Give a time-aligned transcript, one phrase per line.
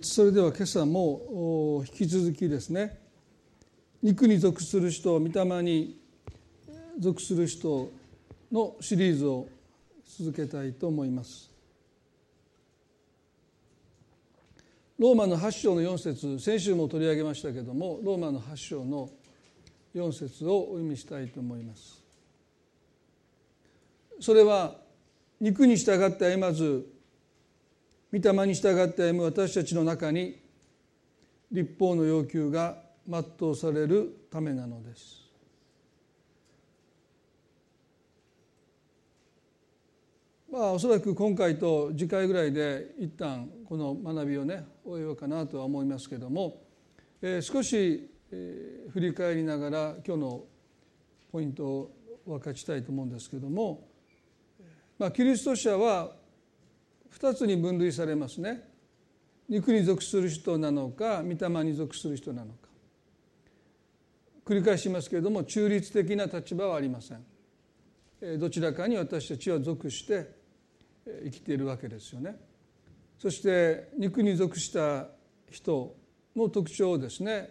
[0.00, 2.98] それでは今朝も引き続きですね
[4.02, 6.00] 肉に属する人御霊に
[6.98, 7.92] 属する人
[8.50, 9.48] のシリーズを
[10.18, 11.50] 続けたいと思います。
[14.98, 19.10] ローマの8章の4節先週も取り上げましたけれどもローマの8章の
[19.94, 22.02] 4節をお読みしたいと思います。
[24.20, 24.76] それは
[25.38, 26.86] 肉に従って歩まず
[28.12, 30.38] 御霊に従って歩む私たちの中に
[31.50, 32.76] 立法の要求が
[33.08, 35.22] 全うされるためなのです。
[40.50, 46.62] まあおそらく今回と次回ぐらいで一旦この学びをね終えようかなとは思いますけども、
[47.22, 50.44] えー、少し、えー、振り返りながら今日の
[51.30, 51.90] ポイントを
[52.26, 53.88] 分かちたいと思うんですけども、
[54.98, 56.20] まあ、キリスト者は
[57.18, 58.68] 2つに分類されますね。
[59.48, 62.68] 肉に属する人なのか御霊に属する人なのか。
[64.44, 67.24] 繰り返しますけれども中立的な立場はありません。
[68.38, 70.30] どちらかに私たちは属して
[71.24, 72.36] 生きているわけですよね。
[73.18, 75.08] そして肉に属した
[75.50, 75.94] 人
[76.34, 77.50] の特徴をですね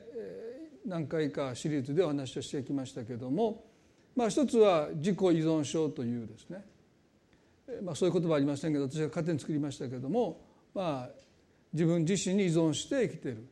[0.86, 3.64] 何回かシリーズでお話をしてきましたけれども
[4.16, 6.66] まあ一つは自己依存症というですね。
[7.84, 10.42] まあ、そういう言葉はありませんけど私が勝手に作りましたけれども、
[10.74, 11.10] まあ、
[11.74, 13.48] 自分自身に依存して生きている、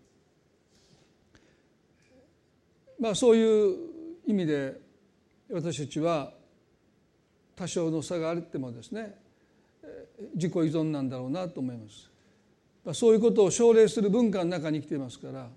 [3.00, 3.76] まあ、そういう
[4.28, 4.80] 意味で
[5.52, 6.32] 私たちは
[7.56, 9.16] 多少の差があってもですね
[10.36, 12.10] 自己依存なんだろうなと思います。
[12.84, 15.50] まあ、そういうことを奨励する文化の中に生きていますから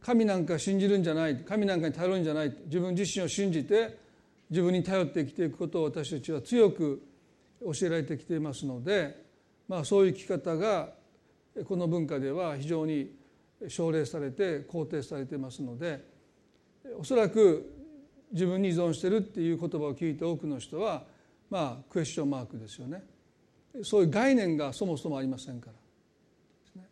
[0.00, 3.98] 神なんか信じるんじゃない神なんかに頼るんじゃない自分自身を信じて
[4.50, 7.02] 自分に頼って生きていくことを私たちは強く
[7.64, 9.24] 教えられてきていますので、
[9.68, 10.90] まあ、そういう生き方が
[11.64, 13.14] この文化では非常に
[13.68, 16.04] 奨励されて肯定されていますので
[16.98, 17.70] おそらく
[18.32, 21.04] 自分に依存してるっていう言葉を聞いて多くの人は
[21.50, 23.04] まあクエスチョンマークですよね
[23.82, 25.70] そういう概念がそもそもありませんか
[26.76, 26.82] ら、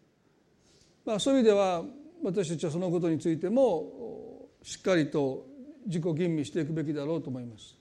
[1.04, 1.82] まあ、そういう意味では
[2.22, 5.47] 私たちはそのことについてもしっかりと
[5.86, 7.79] 自己吟味していくべきだろうと思います。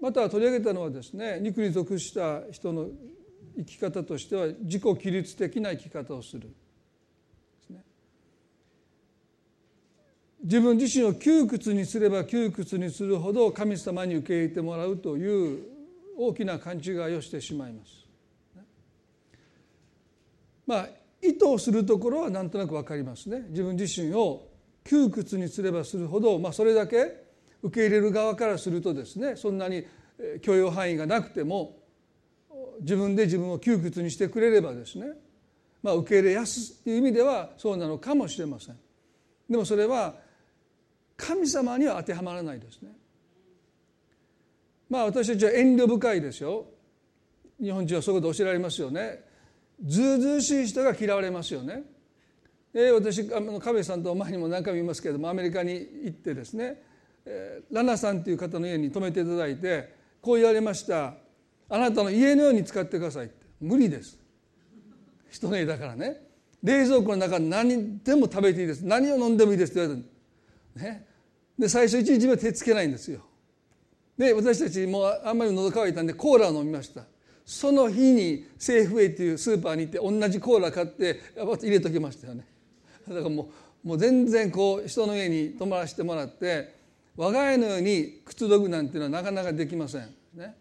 [0.00, 2.88] また取り上げたのはですね肉に属した人の
[3.56, 6.50] 生き方としては自己規律的な生き方をする
[10.44, 15.62] 自分自身を窮屈にすれば窮屈にするほど神様に受け入れてもらうという
[16.18, 18.04] 大きな勘違いをしてしまいます。
[20.66, 20.88] まあ
[21.22, 23.46] 意図をするところはなんとなく分かりますね。
[23.48, 24.46] 自分自身を
[24.84, 27.23] 窮屈にすればするほど、まあ、それだけ
[27.64, 29.84] 受け入れる側からするとですねそんなに
[30.42, 31.78] 許容範囲がなくても
[32.80, 35.06] 自分で自分を窮屈にしてくれればですね、
[35.82, 38.76] まあ、受け入れやすという意味ではそうなのかもしれません。
[39.48, 40.14] でもそれは
[41.16, 42.90] 神様には当てはまらないですね。
[44.90, 46.66] まあ私たちは遠慮深いですよ。
[47.60, 49.20] 日本人はそういうこと教えられますよね。
[49.84, 51.82] ずうずうしい人が嫌われますよね。
[52.72, 56.82] で私あの亀さんと前にも何回も言いますけれどもアメリカに行ってですね
[57.70, 61.14] ラナさんという方の家に泊めていただいてこう言われました。
[61.68, 63.46] あなたの家のように使ってくださいって。
[63.60, 64.18] 無理です。
[65.30, 66.22] 人の家だからね。
[66.62, 68.82] 冷蔵庫の中何でも食べていいです。
[68.84, 70.84] 何を飲んでもいいですって言われた。
[70.84, 71.06] ね。
[71.58, 73.20] で最初一日目手つけないんですよ。
[74.16, 77.04] で私たちもあんまり喉乾いたんでコーラを飲みました。
[77.44, 82.46] その日にセーフウェイっていうスーパーに行って同じコーラ買って入れときましたよね。
[83.08, 83.50] だからも
[83.84, 86.74] うもう全然こう人の家に泊まらせてもらって
[87.16, 90.08] 我が家のようにくつろぐなんていうのはなかなかできません。
[90.34, 90.56] ね、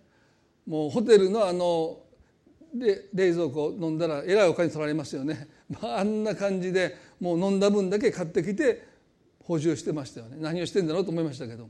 [0.68, 2.00] もうホテルのあの
[2.74, 5.48] で冷蔵庫飲んだらえらいお金取られますよね、
[5.82, 8.84] まあ、あんな感じでもう飲んだ分だけ買ってきて
[9.40, 10.38] 補充してましたよね。
[10.40, 11.70] 何をしてんだろうと思いましたけど。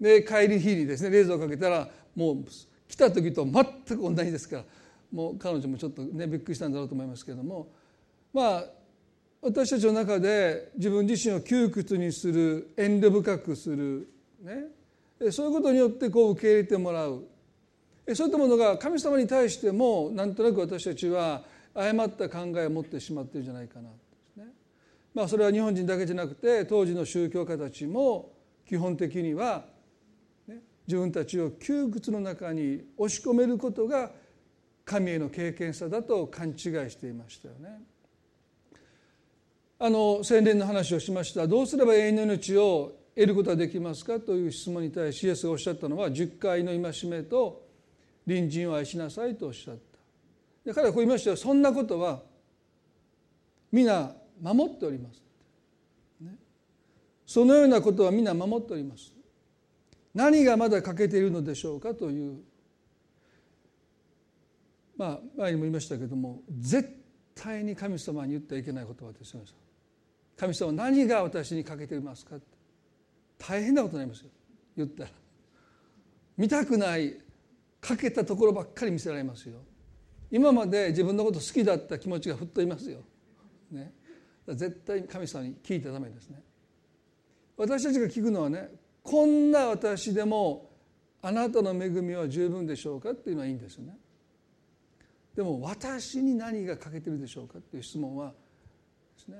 [0.00, 2.44] で帰り日にですね冷蔵かけたらもう
[2.88, 4.64] 来た時と全く同じですから。
[5.12, 7.68] もう彼女もちょっとねびっくりしたんだろうと思いますけども。
[8.32, 8.70] まあ
[9.40, 14.08] 私たちの中で自分自身を窮屈にする遠慮深くする
[14.46, 17.24] ねそういうことによってこう受け入れてもらう
[18.14, 21.42] そういったものが神様に対してもなんとなく私たちは
[21.74, 23.96] 誤った考えを持ってしまってるんじゃないかなで
[24.32, 24.44] すね。
[25.12, 28.32] まあそれは日本人だけじゃなくて当時の宗教家たちも
[28.66, 29.64] 基本的には、
[30.46, 34.12] ね、自分たちを窮屈の中に押し込めることが
[34.84, 36.54] 神への経験さだと勘違い
[36.90, 37.80] していましたよね。
[39.78, 47.66] あの青年の話をしましたどうすれば永遠の命を得ることができますかという質問に対しイエスがおっしゃったのは10回の戒めと
[48.26, 49.80] 隣人を愛しなさいとおっしゃった。
[50.66, 51.36] で彼はこう言いましたよ。
[51.36, 52.20] そんなことは
[53.72, 55.22] 皆守っております、
[56.20, 56.34] ね、
[57.26, 59.14] そのようなことは皆守っております。
[60.14, 62.38] 何がまだ欠けているのでしょうかという。
[64.98, 67.02] まあ前にも言いましたけども絶
[67.34, 69.40] 対に神様に言ってはいけない言葉ですよ
[70.38, 72.36] 神様何が私に欠けていますか
[73.38, 74.30] 大変なことになりますよ。
[74.76, 75.10] 言ったら。
[76.36, 77.16] 見たくない
[77.80, 79.58] 欠けたところばっかり見せられますよ。
[80.30, 82.98] 今まで自分のこと好きだった気持ちがふっといますよ、
[83.70, 83.92] ね、
[84.48, 86.42] 絶対神様に聞いたためですね。
[87.56, 88.68] 私たちが聞くのはね
[89.02, 90.70] こんな私でも
[91.22, 93.96] あなたの恵みは十分でしょうかっていうのはいいんですよね。
[95.34, 98.32] でも私に何が欠けてるでしょうかっていう質問は
[99.16, 99.38] ですね。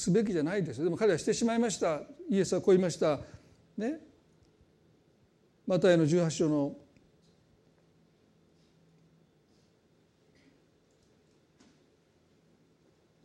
[0.00, 0.82] すべきじゃないです。
[0.82, 2.00] でも彼はしてしまいました。
[2.30, 3.20] イエスはこう言いました。
[3.76, 4.00] ね。
[5.66, 6.74] マタイの18章の。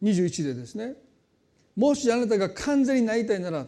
[0.04, 0.96] 21でですね。
[1.78, 3.68] もしあなたが完全になりたいなら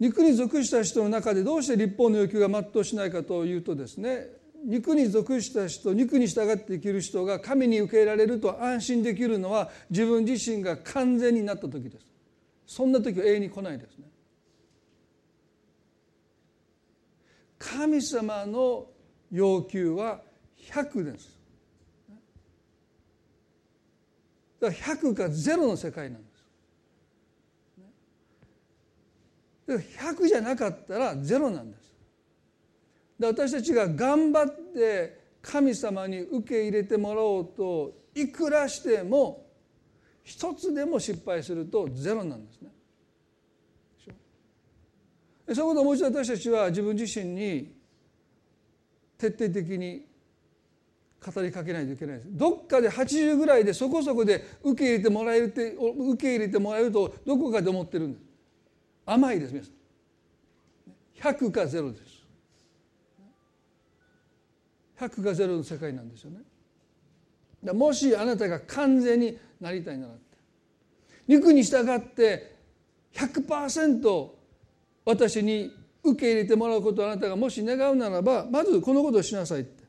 [0.00, 12.06] 肉に属した人の中でどうして立法の要求が全うしないかというとですね肉に属した人肉に従って生きる人が神に受け入れられると安心できるのは自分自身が完全になった時です。
[12.66, 14.04] そんな時は永遠に来ないですね。
[17.58, 18.86] 神様の
[19.30, 20.20] 要求は
[20.70, 21.38] 100です。
[24.60, 26.30] だから100か0の世界なんです。
[29.98, 31.79] 100じゃなかったら0なんです。
[33.20, 39.46] で私たちが頑張って神様に受け入れてもらおうといくらしても
[40.24, 42.70] 一つでも失敗するとゼロなんですね。
[45.46, 47.74] でそういうことをもう一度私たちは自分自身に
[49.18, 50.06] 徹底的に
[51.22, 52.28] 語りかけないといけないです。
[52.30, 58.24] どっかで80ぐらいでそこそこで受け入れてもらえるって受け入れてもらえるとどこかで思ってるんです。
[59.04, 61.34] 甘いです皆さん。
[61.34, 62.09] 100か0です。
[65.00, 67.72] 100か0の世界なんですよね。
[67.72, 70.22] もしあなたが完全になりたいならって。
[71.26, 72.56] 肉に従って
[73.14, 74.28] 100%
[75.04, 79.80] 私に受け入れてもらうことをあなたがもし願うならばまずこのことをしなさいって。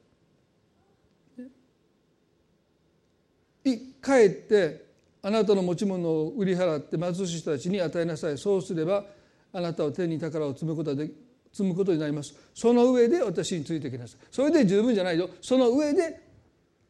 [4.04, 4.86] 帰って
[5.22, 8.38] あなたの持ち物を売り払って貧しい人たちに与えなさい。
[8.38, 9.06] そうすれば
[9.54, 11.12] あなたは天に宝を積むことがで
[11.51, 12.33] 積むことになります。
[12.53, 14.19] その上で私についてきなさい。
[14.31, 16.21] それで十分じゃないよその上で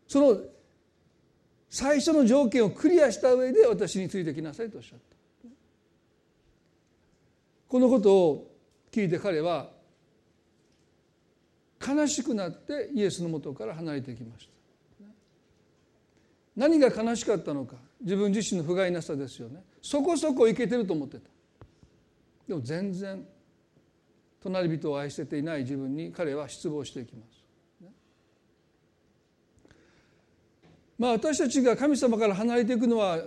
[0.07, 0.39] その
[1.69, 5.15] 最初の条件をクリアした上で私についてきなさいとおっしゃった。
[7.69, 8.51] このことを
[8.91, 9.69] 聞いて彼は
[11.85, 15.05] 悲しくなってイエスのもとから離れていきました。
[16.55, 17.77] 何が悲しかったのか。
[18.01, 19.63] 自分自身の不甲斐なさですよね。
[19.81, 21.29] そこそこいけてると思ってた。
[22.47, 23.25] でも全然
[24.43, 27.41] 隣人を愛せていない自分に彼は失望していきます。
[30.97, 33.19] まあ私たちが神様から離れていくのは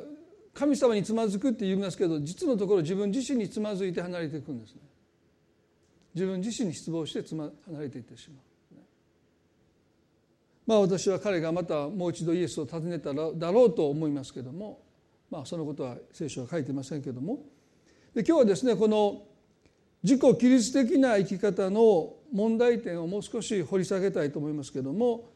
[0.52, 4.80] 神様につまずくって言いますけど実のところ自分自身につまずいて離れていくんですね。
[6.14, 8.54] 自分自身に失望してつま離れていってしまう。
[10.66, 14.80] まあ私は彼がまたもう一度イエスを訪ねたらだろうと思いますけども
[15.30, 17.40] まあそのことは聖書は書いてませんけども
[18.14, 19.22] で今日はですねこの
[20.04, 25.30] 自己規律的な生き方の問題点をもう少し掘り下げたいと思いますけども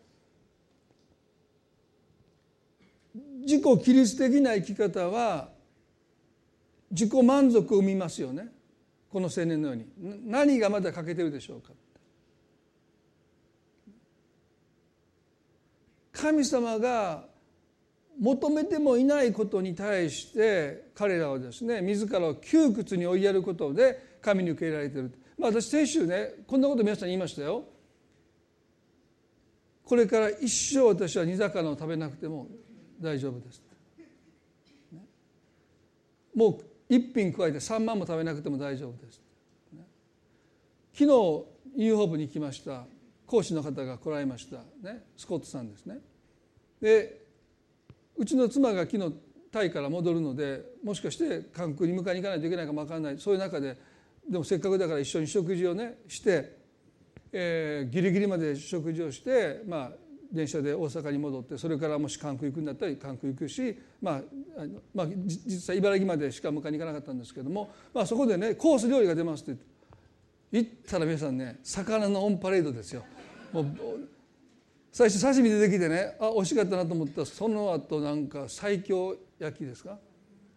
[3.40, 5.48] 自己規律的な生き方は
[6.90, 8.48] 自己満足を生みますよね。
[9.10, 9.86] この青年のように。
[10.26, 11.72] 何がまだ欠けてるでしょうか。
[16.12, 17.24] 神様が
[18.18, 27.64] 求めてもいないことに対して彼らはですね自らを窮屈に追いやることで神に受け入れられてる、まあ、私先週ねこんなこと皆さんに言いましたよ。
[29.84, 32.46] これから一生私は煮魚を食べなくても
[33.00, 33.62] 大丈夫です、
[36.34, 39.22] もう一品加えて3万も食べなくても大丈夫です、
[40.92, 41.06] 昨日
[41.76, 42.84] ユーホープに来ました。
[43.24, 45.98] 講師の方が来られました、ね、スコットさんですね。
[46.80, 47.26] で
[48.16, 49.12] うちの妻が昨日
[49.52, 53.18] タイから戻るのでもしかして韓国に迎えに行かないといけないかも分からない。
[53.18, 53.76] そういう中で
[54.28, 56.58] でもせっかくだから一緒に食事をねして、
[57.32, 59.92] えー、ギリギリまで食事をして、まあ、
[60.30, 64.22] 電車で大阪に戻ってそれからもし韓国行くんだったら韓国行くし、まあ
[64.94, 69.62] まあ、実際茨城までしか迎えに行かなかったんですけども、まあ、そこでねコース料理が出ますって
[70.52, 73.04] 行ったら皆さんね魚のオンパレードですよ。
[73.52, 73.66] もう
[74.92, 79.98] 最初刺身出てきてねあ美味しかったなと思ったらその後なんか最強焼きですか？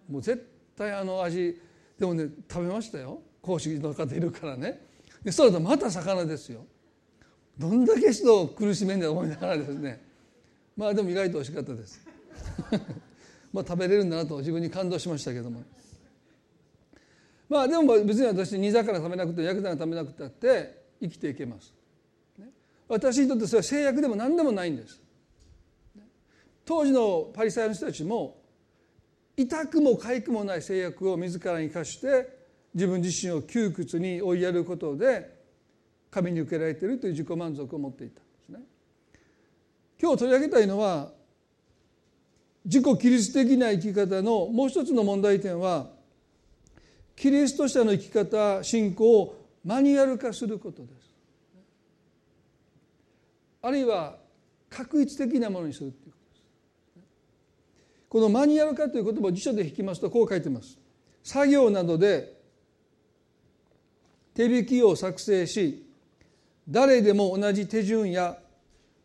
[0.10, 1.58] もう絶対あの味
[1.98, 4.82] でもね食べましたよ講師の方いるからね。
[5.24, 6.66] でそれとまた魚ですよ。
[7.58, 10.02] どんだけ人を苦しめんだと思いながらですね。
[10.78, 12.02] まあでも意外と美味しかったです。
[13.54, 15.64] まあ食べれるんだなと自分に感動しましたけども。
[17.50, 21.74] まあでも別に私煮魚食べなくて焼き魚食べなくたって生きていけます、
[22.88, 25.02] 私にとってそれは制約でも何でもないんです。
[26.64, 28.42] 当時のパリサイの人たちも
[29.36, 32.41] 痛くも痒くもない制約を自らに課して
[32.74, 35.42] 自分自身を窮屈に追いやることで
[36.10, 38.60] 神に受けられているという自己満足を持っていたんですね。
[40.02, 41.12] 今日取り上げたいのは
[42.66, 45.90] 自己キリスト的な生き方のもう一つの問題点は
[47.16, 51.12] キリスト者の生き方信仰をマニュアル化することです。
[53.62, 54.18] あるいは
[54.70, 56.44] 確一的なものにするということです。
[58.10, 60.80] このマニュアル化という言葉を辞書で引きますとこう書いてます。
[61.24, 62.41] 作業などで
[64.34, 65.86] 手引きを作成し
[66.68, 68.38] 誰でも同じ手順や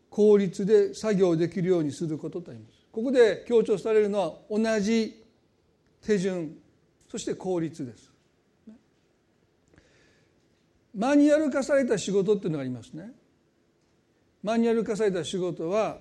[0.09, 2.77] 効率で作業できるようにすることとあります。
[2.91, 5.23] ここで強調されるのは同じ
[6.01, 6.55] 手順
[7.09, 8.11] そして効率です。
[10.95, 13.11] マニュアル化された仕事っていうのがありますね。
[14.41, 15.99] マニュアル化された仕事は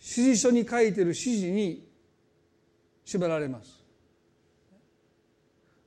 [0.00, 1.86] 指示書に書いてる指示に
[3.04, 3.80] 縛られます。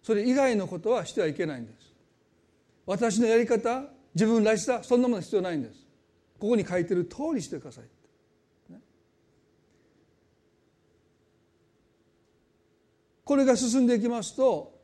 [0.03, 1.84] それ以外のことはしてはいけないんです。
[2.85, 5.85] 私のやり方自分らしさそんなもの必要ないんです。
[6.39, 7.85] ここに書いてる通りしてください、
[13.23, 14.79] これが進んでいきますと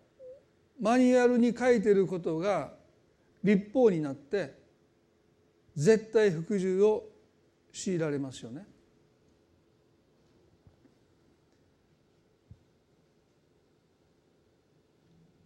[0.79, 2.73] マニュアルに書いてることが
[3.43, 4.55] 立法になって
[5.75, 7.03] 絶対服従を
[7.73, 8.65] 強いられますよね。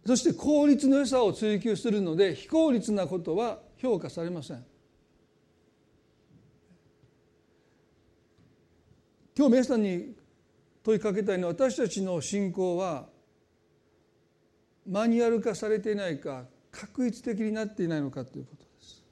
[0.06, 4.64] そして効率の良さを追求するので非効率なことは評価されません。
[9.36, 10.14] 今日皆さんに
[10.82, 13.06] 問いかけたいのは私たちの信仰は
[14.88, 19.04] マニュアル化されていないか確一的になっていないのかということです。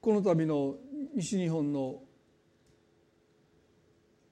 [0.00, 0.76] この度の
[1.14, 2.02] 西日本の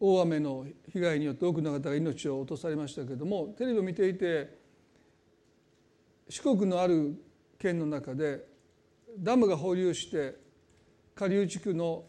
[0.00, 4.58] 大雨の被害によって多くの方が命を落とされましたけれどもテレビを見ていて
[6.30, 7.22] 四国のある
[7.58, 8.46] 県の中で
[9.18, 10.36] ダムが放流して
[11.14, 12.04] 下流地区の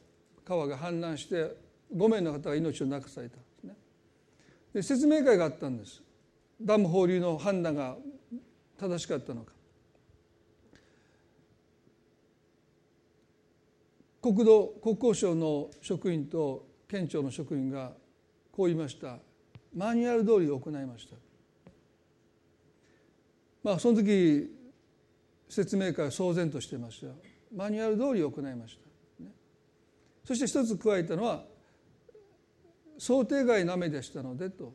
[0.46, 1.56] 川が氾濫して
[1.94, 3.76] 5名の方が命を亡くされたんですね。
[4.74, 6.02] で説明会があったんです。
[6.62, 7.98] ダム放流の判断が
[8.80, 9.52] 正しかったのか。
[14.22, 17.94] 国土国交省の職員と県庁の職員が
[18.52, 19.18] こう言いました。
[19.74, 21.16] マニュアル通り行いました。
[23.64, 24.54] まあその時
[25.48, 27.08] 説明会は騒然としてました。
[27.56, 28.78] マニュアル通り行いまし
[29.20, 29.30] た、ね、
[30.26, 31.46] そして一つ加えたのは
[32.98, 34.74] 想定外の雨でしたのでと。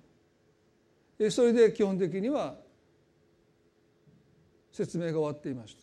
[1.31, 2.55] それで基本的には
[4.73, 5.83] 説明が終わっていました、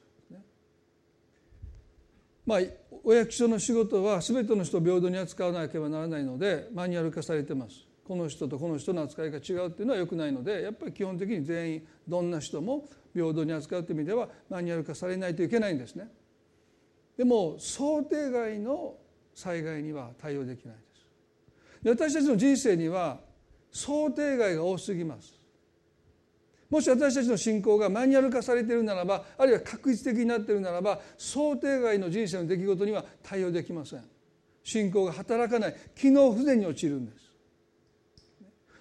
[2.46, 2.60] まあ
[3.04, 16.10] お役所の仕事は全ての人を平等に扱わなければならないのでマニュアル化されてますこの人とこの人の扱いが違うっていうのはよくないのでやっぱり基本的に全員どんな人も平等に扱うという意味ではマニュアル化されないといけないんですね。
[17.18, 18.96] でも想定外の
[19.36, 20.82] 災害には対応できないで
[22.02, 22.08] す。
[22.08, 23.20] 私たちの人生には
[23.72, 25.43] 想定外が多すぎます。
[26.74, 34.04] もし私たちの信仰がマニュアル化されているならばあるいは確実的になっているならば想定外の人生の出来事には対応できません。
[34.64, 35.76] 信仰が働かない。
[35.96, 37.18] 機能不全に陥るんです。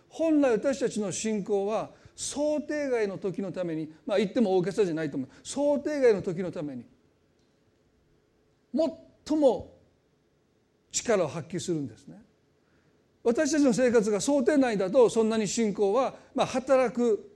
[0.08, 5.28] 本来私たちの信仰は想定外の時のためにまあ言っても大げさじゃないと思う。
[5.42, 6.86] 想定外の時のために
[9.26, 9.70] 最も
[10.90, 12.22] 力を発揮するんですね。
[13.22, 17.31] 私たちの生活が想定内だとそんなに信仰はまあ働く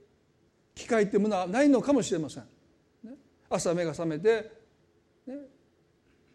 [0.77, 2.43] 機会っていうものはないのかもしれません。
[3.49, 4.51] 朝目が覚めて、
[5.25, 5.35] ね、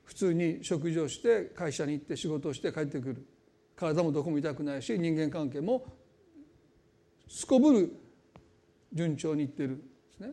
[0.03, 3.27] 普通に食事をして会社に行って仕事をして帰ってくる。
[3.77, 5.85] 体もどこも痛くないし人間関係も
[7.29, 7.93] すこぶる
[8.93, 9.85] 順調にいってるんで
[10.17, 10.33] すね。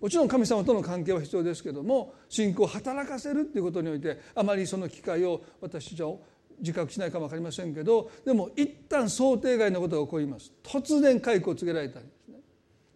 [0.00, 6.14] もちろん神様との関係は必要ですけども信仰を働かせるっていうことにおいてあまりその機会を私たちは
[6.60, 10.52] 自覚しないかも分かりませんけどでも一旦想定外のことが起こります。
[10.62, 12.06] 突然解雇を告げられたり。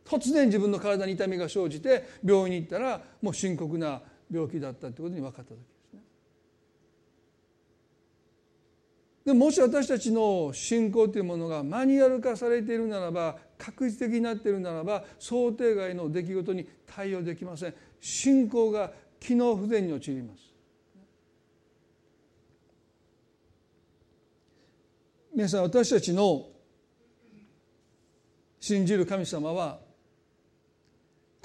[0.09, 4.01] 突然自分の体に痛みが生じて病院に行ったらもう深刻な
[4.33, 6.01] 病気だったってことに分かった時ですね。
[9.27, 17.75] でもし私たちの信仰というものがマニュアル化されているならば確実的になっているならば想定外の出来事に対応できません。
[18.01, 20.49] 信仰が機能不全に陥ります。
[25.35, 26.47] 皆さん私たちの
[28.59, 29.88] 信じる神様は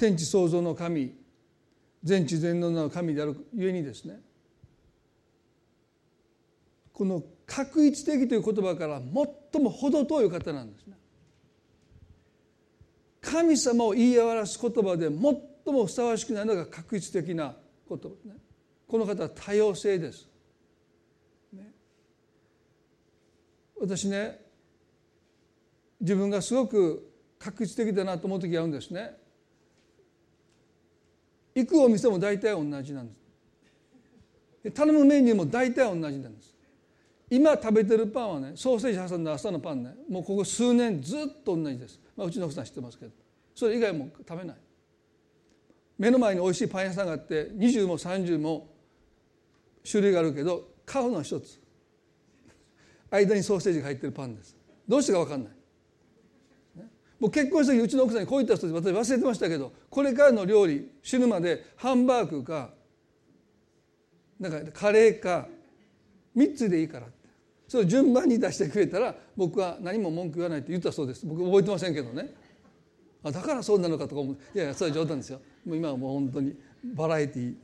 [0.04, 1.16] 天地創造の神
[2.04, 4.20] 全知全能の神であるゆえにですね
[6.92, 10.94] この確一的という言葉から最も程遠い方なんですね。
[13.22, 17.56] 神様を言い表す言葉で最もふさわしくないのが確一的な
[17.90, 18.36] 言葉ね。
[18.88, 20.28] この方は多様性です。
[21.54, 21.72] ね、
[23.80, 24.40] 私ね
[26.02, 29.23] 自分がすごく確一的だなと思う時あるんですね。
[31.56, 34.72] 行くお店も大体同じなんです。
[34.72, 36.56] 頼むメニューも大体同じなんです。
[37.30, 43.12] 今食べてるパンはねソーセージ挟んだ朝のパンねもうここ数年ずっと同じです、まあ、うちの奥さん知ってますけど。
[43.56, 44.58] それ以外も食べない。
[45.98, 48.68] 目の前に美味しいパン屋さんがあって20も30も
[49.90, 51.60] 種類があるけど買うのは一つ。
[53.12, 54.56] 間にソーセージが入ってるパンです。
[54.88, 55.54] どうしてか分かんない。
[57.24, 62.72] もう結婚した時うちの奥さんにこう言った人私忘れてましたけどこれからの料理死ぬまでハンバーグか
[64.38, 65.48] なんかカレーか
[66.36, 67.08] 3つでいいから
[67.66, 71.26] それを順番に出してくれたら僕は何も文句言わないって言ったそうです。
[71.26, 72.30] 僕覚えてませんけどね。
[73.24, 74.38] あだからそうなのかとか思う。
[74.54, 75.40] いやいやそれは冗談ですよ。
[75.66, 77.56] もう今はもう本当にバラエティ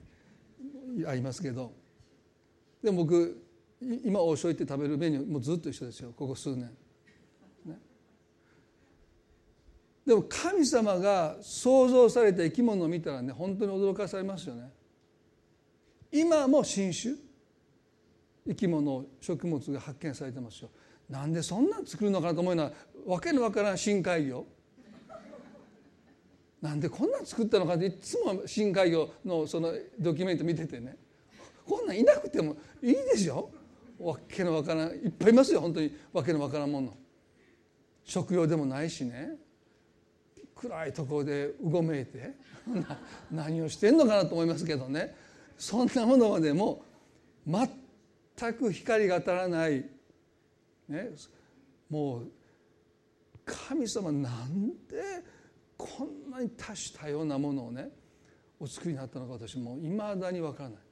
[0.99, 1.73] ーありますけど。
[2.81, 3.43] でも僕
[3.81, 6.13] 今王将行って食べるメニューもうずっと一緒ですよ。
[6.15, 6.71] ここ数年、
[7.65, 7.77] ね、
[10.09, 14.71] でも神様が創造された生き物を見たらね本当に驚かされますよね。
[16.11, 17.13] 今も新種
[18.47, 20.71] 生き物食物が発見されてますよ。
[21.07, 22.71] なんでそんなん作るのかなと思うのは
[23.05, 24.47] わけのわからん深海魚。
[26.59, 30.97] なんでこんなん作ったのかっていつも深海魚のそのドキュメント見ててね。
[31.67, 33.51] こんなんいなくてもいいでしょ。
[33.99, 34.89] わけのわからん。
[34.89, 35.95] いっぱいいますよ本当に。
[36.11, 36.97] わけのわからんもの。
[38.03, 39.37] 食用でもないしね。
[40.59, 42.33] 暗いところでうごめいて
[43.31, 45.15] 何をしてんのかなと思いますけどね。
[45.57, 46.83] そんなものまでも
[47.45, 49.89] 全く光が当たらない、
[50.87, 51.11] ね、
[51.89, 52.31] もう
[53.45, 55.23] 神様なんで
[55.77, 57.91] こんなに多種多様なものをね
[58.59, 60.77] お作りになったのか私もいまだにわからない。
[60.77, 60.85] だか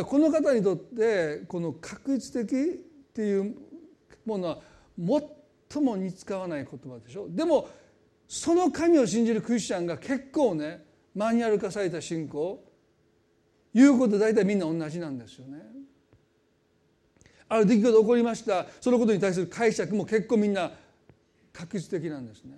[0.00, 2.72] らこの方にとってこの確実的っ
[3.12, 3.56] ていう
[4.24, 4.58] ものは
[5.68, 7.28] 最も似つかわない言葉でしょ。
[7.28, 7.68] でも
[8.28, 10.84] その神を信じるクリスチャンが結構ね
[11.14, 12.62] マニュアル化された信仰
[13.72, 15.58] 言うこと大体みんな同じなんですよね。
[17.48, 20.72] ある出来事起こりましたそのことに対する解釈も結構みんな
[21.52, 22.54] 確実的なんですね。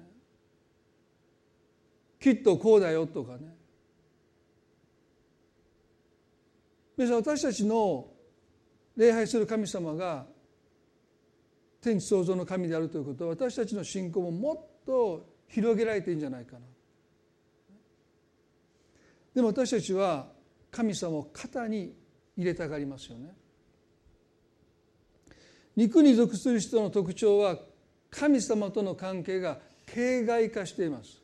[2.20, 3.54] きっとこうだよとかね。
[6.96, 8.08] 皆さん私たちの
[8.96, 10.26] 礼拝する神様が
[11.80, 16.60] 天地創造の神であるということは私たちの信仰ももっと広げられていいんじゃないかな。
[19.34, 20.28] でも私たちは
[20.70, 21.94] 神様を肩に
[22.36, 23.34] 入れたがりますよね。
[25.78, 27.56] 肉に属する人の特徴は
[28.10, 31.22] 神様との関係が形骸化しています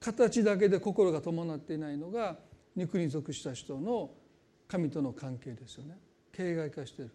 [0.00, 2.36] 形だけで心が伴っていないのが
[2.74, 4.10] 肉に属した人の
[4.66, 5.98] 神との関係ですよね
[6.32, 7.12] 形骸化している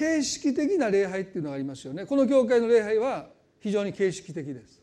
[0.00, 2.06] 形式的な礼拝っていうのがありますよね。
[2.06, 3.28] この教会の礼拝は
[3.60, 4.80] 非常に形式的です。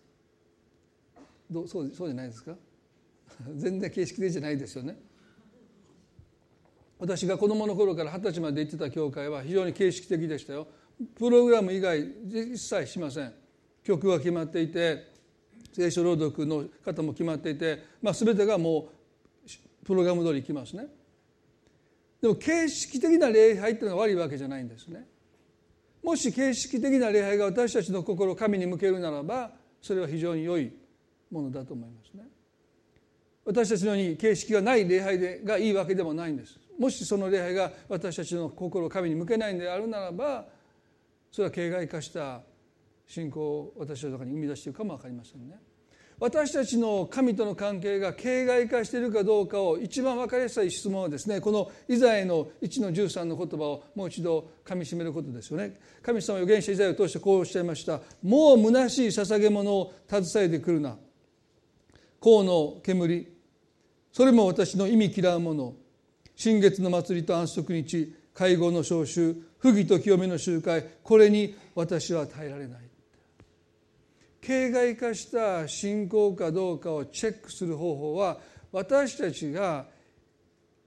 [1.49, 2.55] どうそうそうじゃないですか？
[3.57, 4.95] 全然形式的じゃないですよね。
[6.99, 10.67] 私が子どもの頃から二十歳まで行ってた教会は非常に形式的でしたよ。
[11.15, 13.33] プログラム以外一切しません。
[13.83, 15.03] 曲が決まっていて
[15.73, 18.89] 聖書朗読の方も決まっていて、まあ、全てがも
[19.43, 20.87] うプログラム通りいきますね。
[22.21, 25.05] でも形式的な礼拝っていうのが悪いわけじゃないんですね。
[26.03, 29.51] もし形式的な礼拝が私たちの心を神に向けるならば
[29.81, 30.71] それは非常に良い
[31.29, 32.23] ものだと思いますね。
[33.45, 36.59] 私たちのように形式がない礼拝でがいいわけでもないんです。
[36.79, 40.45] もしその礼拝が私たちの心を神に向けないんであるならば
[41.31, 42.41] それは形骸化した
[43.05, 45.59] 信仰を私たちの中に生み出しているかも分かりませんね。
[46.19, 55.53] 私たちの神との関係が形骸化しているかどうかを一番分かりやすい質問はですねこのイザヤの1の13の言葉をもう一度かみしめることです。
[55.53, 60.97] よね神様は預言者イザヤを通してこうおっしゃいました「もう虚しい捧げ物を携えてくるな」
[62.19, 63.27] 「甲の煙。
[64.11, 65.75] それも私の意味嫌うもの。
[66.35, 68.15] 新月の祭りと安息日。
[68.33, 69.35] 会合の召集。
[69.59, 70.83] 不義と清めの集会。
[71.03, 72.86] これに私は耐えられない。
[74.41, 78.37] 形骸化した信仰かどうかをチェックする方法は
[78.71, 79.85] 私たちが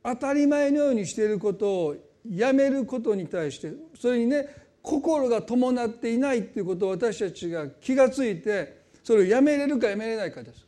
[0.02, 1.96] 当たり前のようにしていることを
[2.28, 4.46] やめることに対してそれにね
[4.82, 10.66] 心が伴っていないっていうことを私たちが気がついてそれをやめれるかやめれないかです。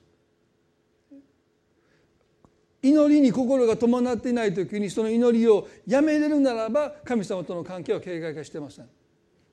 [2.83, 8.89] 祈りに心が伴っていない時にその祈りをやめれるならば神様との関係は形骸化してません。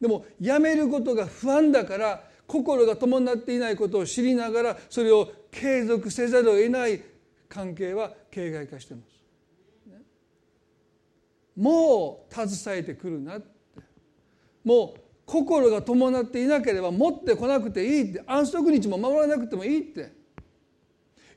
[0.02, 7.00] でもやめることが不安だから心が伴っていないことを知りながらそれを継続せざるを得ない
[7.48, 9.20] 関係は形骸化してます。
[11.56, 13.48] もう携えてくるなって。
[14.64, 20.12] もう心が伴っていなければ持ってこなくていいって安息日も守らなくてもいいって。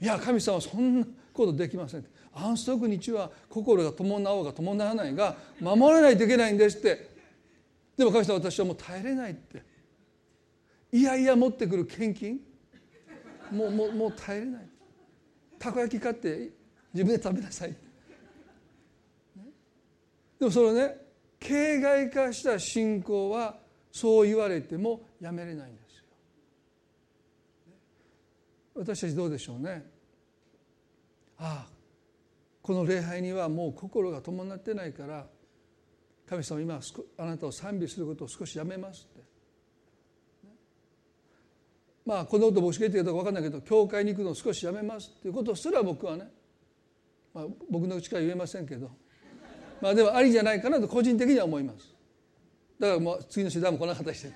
[0.00, 7.12] いや神様はそんなことできません安息日は心が伴おうが伴わないが守らないといけないんですって。
[7.98, 9.71] でも神様私はもう耐えれないって。
[10.92, 12.38] いやいや持ってくる献金？
[13.50, 14.68] もうもうもう耐えれない。
[15.58, 16.50] たこ焼き買って
[16.92, 17.74] 自分で食べなさい。
[20.38, 20.96] でもそれね
[21.40, 23.56] 形骸化した信仰は
[23.90, 26.04] そう言われてもやめれないんですよ。
[28.74, 29.84] 私たちどうでしょうね？
[31.38, 31.72] ああ
[32.60, 35.26] この礼拝にはもう心が伴ってないから
[36.26, 36.80] 神様今
[37.18, 39.08] あなたを賛美することを少しやめます。
[42.04, 46.24] まあこのこと僕しか言ってるか分かんないけど教会に行くのを少しやめますっていうことすら僕はね、
[47.32, 48.90] まあ、僕の口から言えませんけど
[49.80, 51.92] まあでもありじゃないかなと個人的には思います。
[52.78, 54.32] だからもう次の週段も来なかったりして。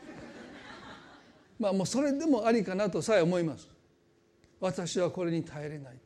[1.59, 3.69] まあもうそれでもありかなとさえ思います。
[4.61, 5.99] 私はこれに耐えれない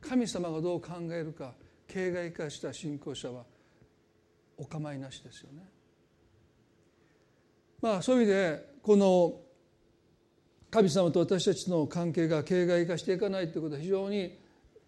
[0.00, 1.54] 神様がどう考えるか
[1.88, 3.44] 形骸化した信仰者は
[4.56, 5.62] お構いなしですよね。
[7.80, 9.40] まあそういう意味でこの
[10.72, 14.38] 神様と私たちの関係が形骸化していかないということは非常に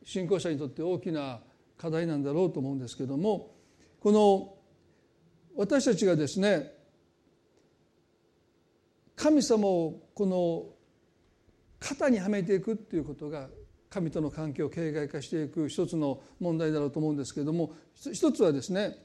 [0.03, 1.41] 信仰者にとって大きな
[1.77, 3.55] 課題なんだろうと思うんですけども
[4.01, 4.55] この
[5.55, 6.73] 私たちがですね
[9.15, 10.65] 神様をこの
[11.79, 13.49] 肩にはめていくっていうことが
[13.91, 18.97] 神との関係を形骸化していく一つの問題だろうと思うんですけれども一つはですね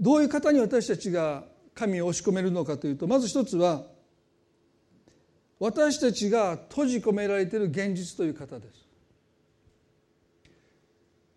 [0.00, 3.84] どういう方に私たちが神を押し込めるのかというとまず一つは
[5.58, 8.86] 私たちが閉じ込められている現実という方です。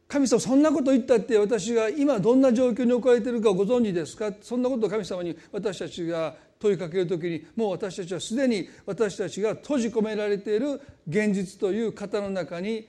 [0.07, 4.31] 神様そんなこと言ったって私が今どんな状況に置かれているかご存知ですか？
[4.41, 12.87] そんなことを神様に私たちが問いかける時にもう私たちはすでに私たちが閉じ込められている現実という型の中に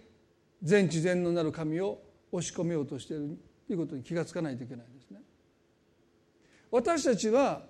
[0.62, 1.98] 全知全能なる神を
[2.30, 4.86] 押し込めようとしているということに気が付かないといけない。
[6.74, 7.62] 私たちは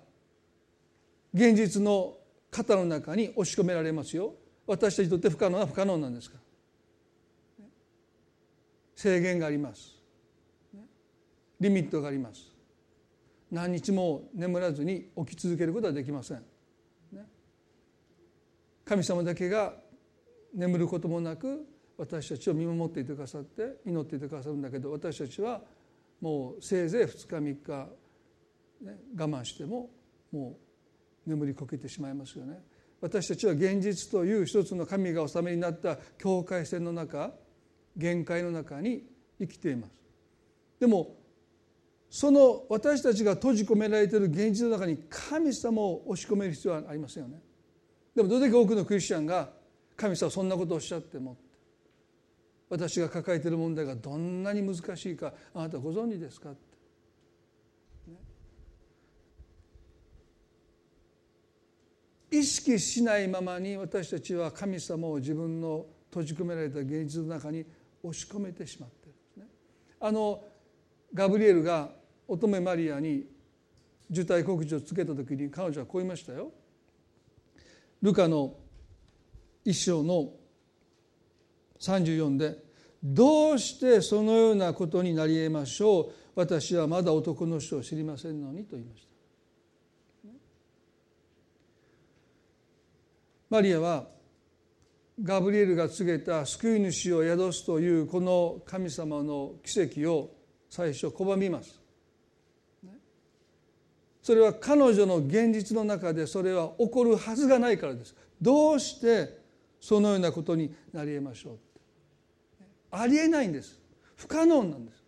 [1.31, 2.17] 現実の
[2.49, 4.33] 型の中に押し込められますよ。
[4.65, 6.45] 私たちにとって不可能は不可能なんですから。
[8.95, 10.01] 制限があります
[11.59, 12.51] リミットがあります
[13.51, 16.43] 何日も眠らずに起き続けることはできません
[18.85, 19.73] 神様だけが
[20.55, 25.61] 眠ることもなく私たちを見守っていてくださって祈っていてくださるんだけど私たちは
[26.21, 27.89] もうせいぜい2日3日、
[28.81, 29.89] ね、我慢しても
[30.31, 30.57] も
[31.25, 32.61] う眠りこけてしまいますよね。
[33.01, 37.33] 私たちは現実という一つの神がお納めになった境界線の中
[37.97, 39.03] 限界の中に
[39.39, 39.93] 生きています。
[40.79, 41.15] でも
[42.09, 47.41] その私たちが閉じ込められている現実の中に神様を押し込める必要はありませんよね。
[48.15, 49.49] でもどれだけ多くのクリスチャンが
[49.97, 51.37] 神様そんなことをおっしゃっても
[52.69, 56.59] 私が抱えている問題がどんなに難しいかあなたご存知ですかって、
[62.39, 67.65] 意識しないままに私たちは神様を自分の閉じ込められた現実の中に
[68.03, 69.45] 押し込めてしまってるんですね。
[69.99, 70.43] あの
[71.13, 71.89] ガブリエルが
[72.27, 73.25] 乙女マリアに
[74.09, 76.51] 受胎告知をつけた時に彼女はこう言いましたよ。
[78.01, 78.55] ルカの
[79.63, 80.33] 一章の
[81.79, 82.63] 34で
[83.03, 89.14] 「どうしてそのようなことになりえましょう私はまだ男の人を知りませんのに」と言いました。
[93.49, 94.07] マリアは
[95.23, 100.35] ガブリエルが告げた救い主を宿すというこの神様の奇跡を
[100.69, 101.79] 最初拒みます。
[104.21, 108.15] それは彼女の現実の中でそれは起こるはずがないからです。
[108.41, 109.39] どうして
[109.79, 111.59] そのようなことになりえましょう
[112.89, 113.79] ありえないんです。
[114.15, 115.03] 不可能なんです。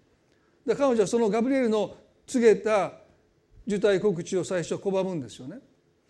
[0.65, 1.97] で彼女はそのガブリエルの
[2.27, 2.93] 告げた
[3.65, 5.59] 受胎告知を最初拒むんですよね。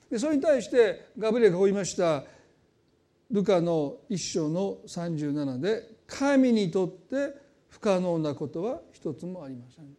[0.09, 2.23] でそれに対してガブリエがこう言いました。
[3.29, 7.35] ルカの一章の37で「神にとって
[7.67, 9.97] 不可能なことは一つもありません」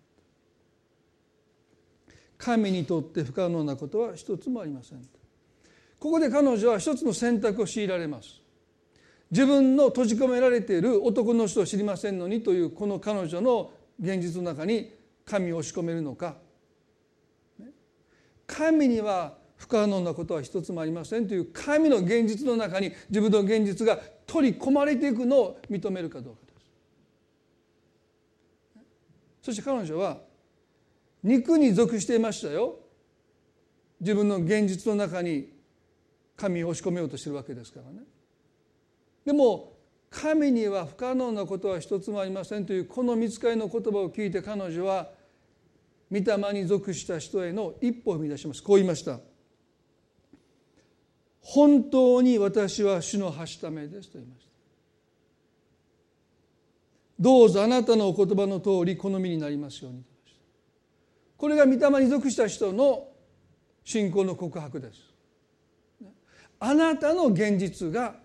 [2.39, 5.07] 神にとって不可能なことは一つもありません。
[5.99, 8.41] ここで彼女は一つの選択を強いられます。
[9.31, 14.95] 自分の閉じ込められている男の人を知りませんのにというこの彼女の現実の中に
[15.25, 16.37] 神を押し込めるのか。
[18.47, 26.71] 神には不可能なことは一つもありませんという神の現実の中に自分の現実が取り込まれていくのを認めるかどうかです。
[29.43, 30.19] そして彼女は
[31.23, 32.77] 肉に属していましたよ。
[34.01, 35.53] 自分の現実の中に
[36.37, 38.03] 神を押し込めようとしてるわけですからね。
[39.25, 39.73] でも
[40.09, 45.11] 神には不可能なことは一つもありませんというこの見つかりの言葉を聞いて彼女は
[46.11, 48.63] 御霊に属した人への一歩を踏み出します。
[48.63, 49.19] こう言いました。
[51.41, 54.49] 本当に私は主のはしためですと言いました。
[57.19, 60.05] どうぞあなたのお言葉の通り好みになりますように
[61.37, 63.09] これが御霊に属した人の
[63.85, 65.01] 信仰の告白です。
[66.61, 68.17] あなたの現実が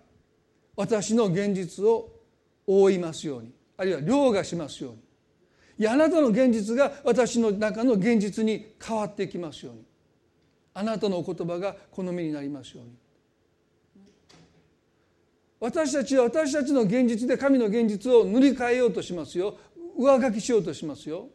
[0.76, 2.10] 私の現実を
[2.66, 3.54] 覆いますように。
[3.78, 4.98] あるいは凌駕しますように。
[5.80, 9.84] いやあなたの現実が私の中の現実に変わっていきますように。
[10.74, 13.03] あなたのお言葉が好みになりますように。
[15.64, 19.56] 私たちは私たちの現実で神の現実を塗り替えようとしますよ。
[19.98, 21.30] 上書きしようとしますよ。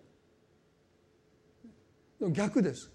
[2.21, 2.91] 逆です。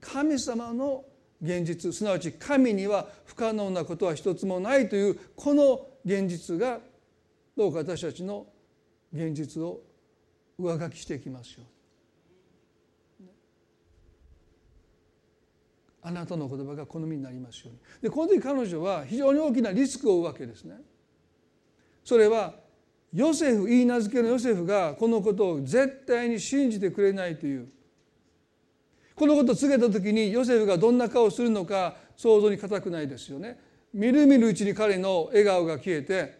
[0.00, 1.04] 神様の
[1.42, 1.92] 現実。
[1.92, 6.78] すなわち神には不可能なことは一つもないというこの現実が
[7.56, 8.46] どうか私たちの
[9.12, 9.80] 現実を
[10.56, 11.64] 上書きしていきますよ。
[16.06, 17.78] あなたの言葉が好みになりますように。
[18.00, 20.76] でこの時彼女は非常に大きなリスクを負うわけですね。
[22.04, 22.54] それは
[23.12, 27.66] ヨセフ言い名付けのヨセフがこのことを絶対に信じてくれないという。
[29.16, 33.58] このことを告げた時にヨセフがどんな顔をするのか想像に難くないですよね。
[33.92, 36.38] みるみるうちに彼の笑顔が消えて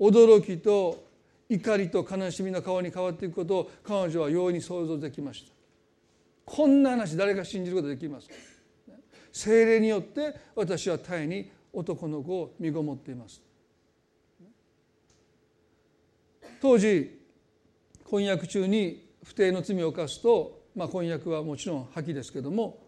[0.00, 1.04] 驚きと
[1.50, 5.52] 怒りと悲しみの顔に変わっていくことを彼女は容易に想像できました。
[6.46, 8.34] こんな話誰が信じることできますか？
[9.32, 13.42] 精霊によって私は絶えに男の子を身ごもっています。
[16.60, 17.20] 当時
[18.04, 22.78] 婚約中に不定の罪を犯すとまあ、婚約はもちろん破棄ですけども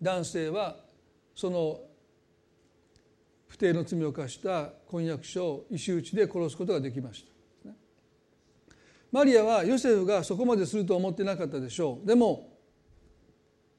[0.00, 0.76] 男性は
[1.34, 1.80] その
[3.46, 7.26] 不定の罪を犯した婚約者を石打ちで殺すことができまし
[7.62, 7.70] た。
[9.12, 12.06] マリアはヨセフがそこまですると思ってなかったでしょう。
[12.06, 12.53] でも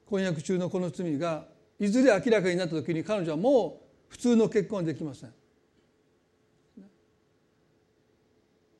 [0.06, 1.46] 婚約中のこの罪が
[1.78, 5.34] いずれ明らかになった時に彼女はもう普通の結婚はできません。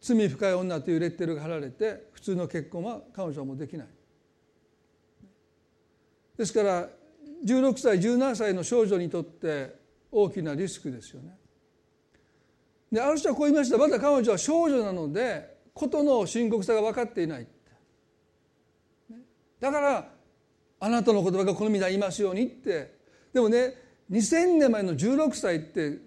[0.00, 3.86] 罪深い女というレッテルが貼られて普通の結婚は彼女はもうできない。
[6.36, 6.88] ですから
[7.44, 9.74] 16歳17歳の少女にとって
[10.12, 11.36] 大きなリスクですよね。
[12.92, 13.78] である人はこう言いました。
[13.78, 17.46] まだ彼女は少女なので事の深刻さが分かっていない
[19.60, 20.15] だから
[20.78, 22.96] あなたの言葉が好みになりますようにって。
[23.32, 23.74] でもね
[24.10, 25.98] 2000年前の16歳って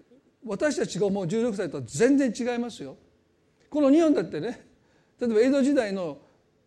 [0.46, 2.96] 私たちが思う16歳とは全然違いますよ。
[3.70, 4.66] この日本だってね
[5.20, 6.18] 例えば江戸時代の、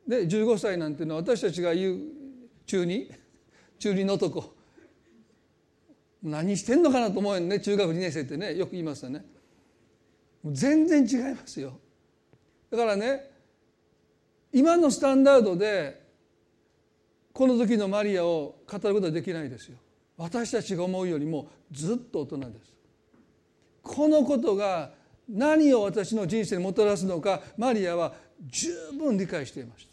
[0.06, 1.98] ね、15歳なんていうのは私たちが言う
[2.66, 3.10] 中二
[3.78, 4.54] 中二の男。
[6.22, 9.24] 何してんのかなと思うよね中学2年生ってねよく言いますよね。
[10.44, 11.78] 全然違いますよ。
[12.70, 13.30] だからね
[14.52, 16.01] 今のスタンダードで
[17.32, 19.78] この時のマリアを語ることはできないですよ。
[20.16, 22.72] 私たちが思うよりもずっと大人です。
[23.82, 24.92] このことが
[25.28, 29.88] 何を私の人生にもたらすのかマリアは十分理解していまし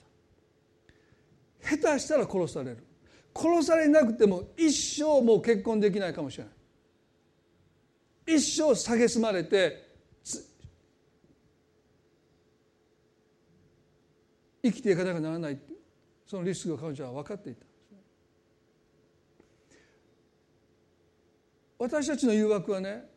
[1.61, 1.77] た。
[1.77, 2.77] 下手したら殺される。
[3.35, 4.71] 殺されなくても一
[5.01, 8.35] 生もう結婚できないかもしれない。
[8.35, 9.87] 一生蔑まれて
[14.61, 15.59] 生きていかなきゃならない。
[16.29, 17.65] そのリスクを彼女は分かっていた。
[21.79, 23.09] 私たちの誘惑はね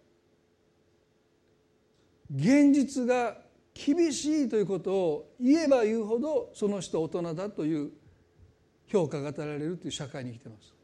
[2.35, 3.37] 現実が
[3.75, 7.91] 厳しいということを言えば言うほどその人大人だという
[8.87, 10.75] 評価が与えられるという社会に生きてます。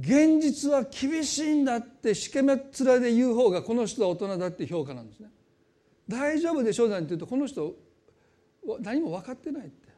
[0.00, 5.30] 現実は厳しいんだってしけめっ面で言う方がこの人は大人だって評価なんですね。
[6.06, 7.85] 大丈夫でしょうなんて言うとこの人
[8.80, 9.88] 何も分かってないって。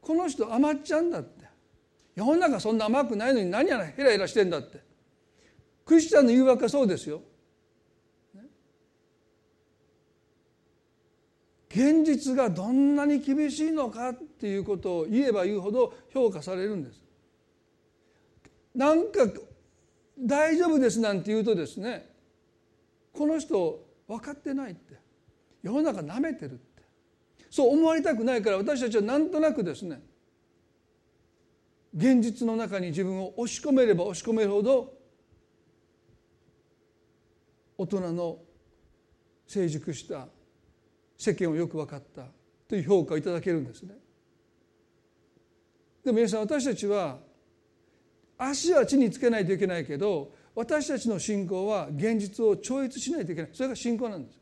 [0.00, 1.44] この人甘っちゃうんだって。
[2.14, 4.80] 世の中そんな甘くないのに何やらヘラヘラしてんだって。
[5.84, 7.22] クリスチャンの誘惑はそうですよ。
[11.70, 17.00] 現実がどんなに厳しいのかっていうことを言えば言うほど評価されるんです。
[18.74, 19.20] なんか
[20.18, 22.08] 大丈夫ですなんて言うとですね
[23.12, 25.09] この人分かってないって。
[25.62, 26.82] 世の中なめてるって
[27.50, 30.00] そう思われたくないから私たちはなんとなくですね
[31.94, 34.92] 現実の中に自分を押し込めれば押し込めるほど
[37.76, 38.38] 大人の
[39.46, 40.28] 成熟した
[41.18, 42.26] 世間をよく分かった
[42.68, 43.94] という評価をいただけるんですね。
[46.04, 47.18] でも皆さん私たちは
[48.38, 54.39] 足は地につけないといけないけど私たちの信仰は現実を超越しないといけないそれが信仰なんです。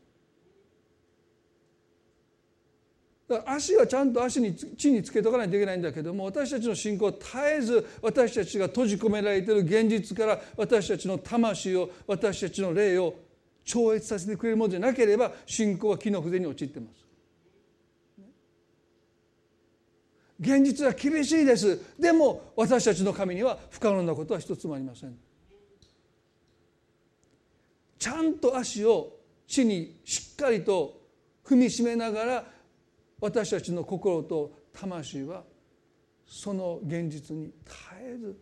[3.29, 13.13] だから足はちゃんと足に地につけとかないといけないんだけども私たちの信仰は絶えず私たちが閉じ込められている現実から私たちの魂を私たちの霊を
[13.63, 16.99] 超越させてくれるものでなければ信仰は機能不全に陥っています。
[20.39, 25.13] 現実は厳しいですでも私たちの神には不可能なことは一つもありません
[27.99, 30.97] ちゃんと足を地にしっかりと
[31.45, 32.45] 踏みしめながら
[33.21, 35.43] 私たちの心と魂は
[36.25, 38.37] その現実に絶えず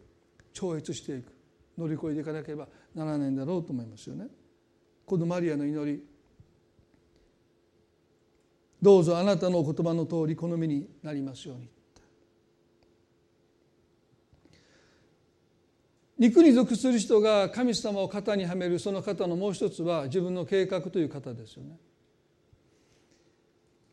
[0.54, 1.34] 超越していく
[1.78, 4.28] 乗り越えていかなければならないんだろうと思いますよね。
[5.06, 6.04] このマリアの祈り
[8.82, 11.70] どうぞあなたのお言葉の通り好みになりますように
[16.18, 21.78] 肉に属する人が神様を肩にはめるその方のもう一つは自分の計画という方ですよね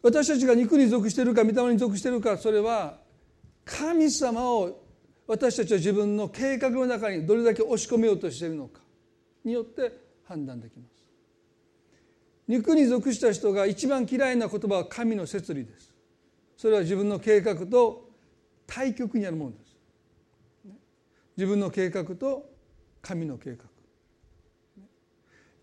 [0.04, 2.98] 私たちが肉に属しているか御霊に属しているかそれは
[3.64, 4.84] 神様を
[5.26, 8.82] 私たちは自分の計画の中にどれだけ押し込めようとしているのか
[9.42, 9.92] によって
[10.28, 10.94] 判断できます。
[12.46, 15.94] 肉に属した人が一番嫌いな言葉は神の摂理です。
[16.58, 18.10] それは自分の計画と
[18.66, 19.76] 対極にあるものです。
[21.38, 22.50] 自分の計画と
[23.00, 23.64] 神の計画。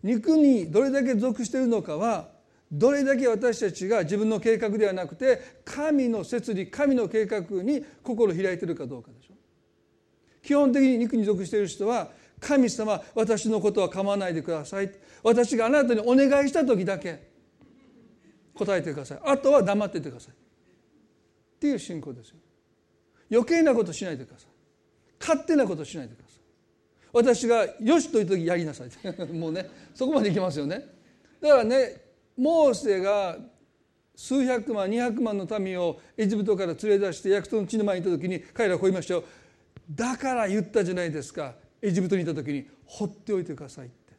[0.02, 2.31] 肉にどれだけ属しているのかは
[2.72, 9.34] どれだけ私たちが自分の計画ではなくて神の摂理神の計画に心を開いているかどうかでしょ。
[10.42, 12.08] 基本的に肉に属している人は
[12.40, 14.90] 神様私のことは構わないでください。
[15.22, 17.30] 私があなたにお願いした時だけ
[18.54, 19.20] 答えてください。
[19.22, 20.32] あとは黙っててください。
[20.32, 20.36] っ
[21.60, 22.36] ていう信仰ですよ。
[23.30, 24.48] 余計なことしないでください。
[25.20, 26.40] 勝手なことしないでください。
[27.12, 28.88] 私がよしという時やりなさい。
[29.32, 30.88] もうねそこまでいきますよね。
[31.40, 32.11] だからね
[32.42, 33.38] モーセが
[34.16, 39.24] 数百万200万の民をエジプトから連れ出して約束の地の前に行った時に彼らはこう言いましたよ。
[39.88, 41.54] だから言ったじゃないですか。
[41.80, 44.12] エジプトにいた時に放っておいてくださいって。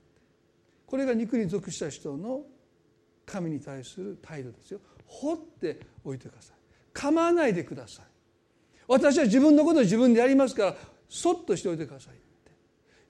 [0.86, 2.44] これが肉に属した人の
[3.26, 4.80] 神に対する態度ですよ。
[5.06, 6.56] 放っておいてください。
[6.94, 8.06] 構わないでください。
[8.88, 10.76] 私は自分のことを自分でやりますから
[11.10, 12.52] そっとしておいてくださいって。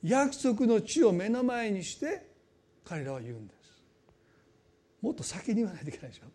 [0.02, 2.28] 約束の地を目の前にして
[2.84, 3.63] 彼らは言うんです。
[5.04, 6.28] もっと先に言わないといけないでしょ。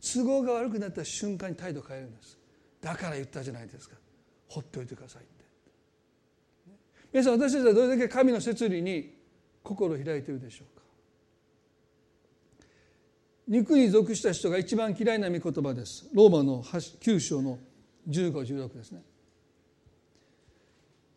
[0.00, 2.38] 都合が悪くなった瞬間に態度変えるんです。
[2.80, 3.96] だから言ったじゃないですか。
[4.48, 5.44] 放っておいてくださいって。
[7.12, 9.14] 皆さん私たちはどれだけ神の摂理に
[9.62, 10.82] 心を開いているでしょうか。
[13.48, 16.08] 肉に属した人が一番嫌いな御言葉です。
[16.14, 17.58] ローマの9章の
[18.08, 19.02] 1516ですね。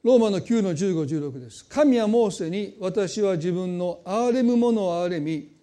[0.04, 1.64] ローマの9の1516です。
[1.64, 5.59] 神はモーセに私は自分の憐れむ者を憐れみ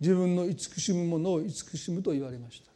[0.00, 2.70] 自分の慈しむ者を慈しむと言われました。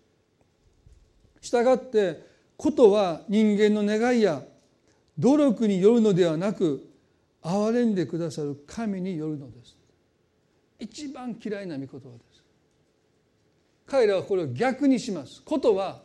[1.40, 4.42] したがってことは人間の願いや
[5.18, 6.88] 努力によるのではなく
[7.42, 9.76] 憐れんでくださる神によるのです。
[10.78, 12.02] 一番嫌いな御言葉で
[12.34, 12.42] す。
[13.86, 15.42] 彼らはこれを逆にします。
[15.42, 16.02] ことは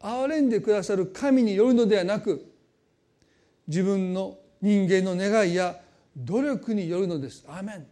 [0.00, 2.52] 憐れんでくださる神によるのではなく
[3.66, 5.80] 自分の人間の願いや
[6.16, 7.44] 努力によるのです。
[7.48, 7.86] アメン。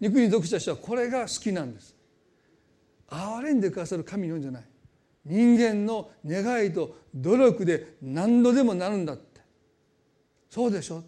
[0.00, 1.94] 肉に属した人はこれが好きなんです。
[3.08, 4.64] 憐れんでくださる神のんじゃない。
[5.26, 9.40] 人間の願いと努力で何度でもなるんだって。
[10.48, 11.04] そうでしょ？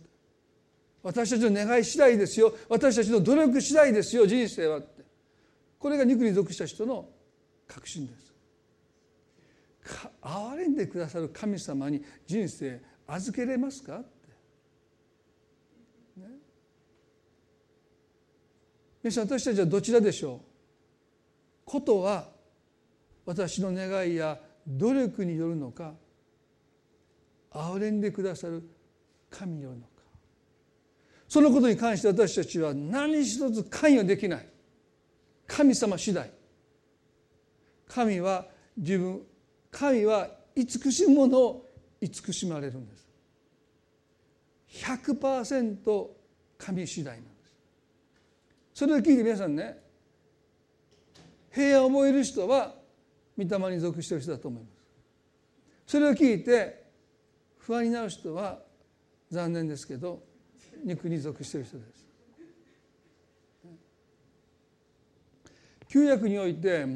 [1.03, 2.55] 私たちの願い次第ですよ。
[2.68, 5.03] 私たちの努力次第ですよ人生はって。
[5.78, 7.09] これが肉に属した人の
[7.66, 8.32] 確信です。
[10.22, 14.09] 憐れんでくださる神様に人生預けれますかって、
[16.20, 16.28] ね、
[19.03, 20.38] 皆さん私たちはどちらでしょう？
[21.64, 22.28] ことは
[23.26, 25.94] 私の願いや努力によるのか
[27.50, 28.62] 憐れんでくださる
[29.30, 29.88] 神によるのか。
[31.28, 34.48] そのことに関して私たちは何一つ関与できない。
[35.46, 36.30] 神様次第。
[37.88, 38.46] 神は
[38.76, 39.22] 自分
[39.70, 43.09] 神は慈しむものを慈しまれるんです。
[44.84, 46.07] 100%
[46.57, 47.32] 神次第なんです
[48.74, 49.78] それを聞いて皆さんね
[51.50, 52.74] 平安を覚える人は
[53.36, 54.72] 御霊に属している人だと思います。
[55.86, 56.82] それを聞いて
[57.58, 58.58] 不安になる人は
[59.30, 60.22] 残念ですけど
[60.84, 62.02] 肉に属している人です。
[65.88, 66.86] 旧約において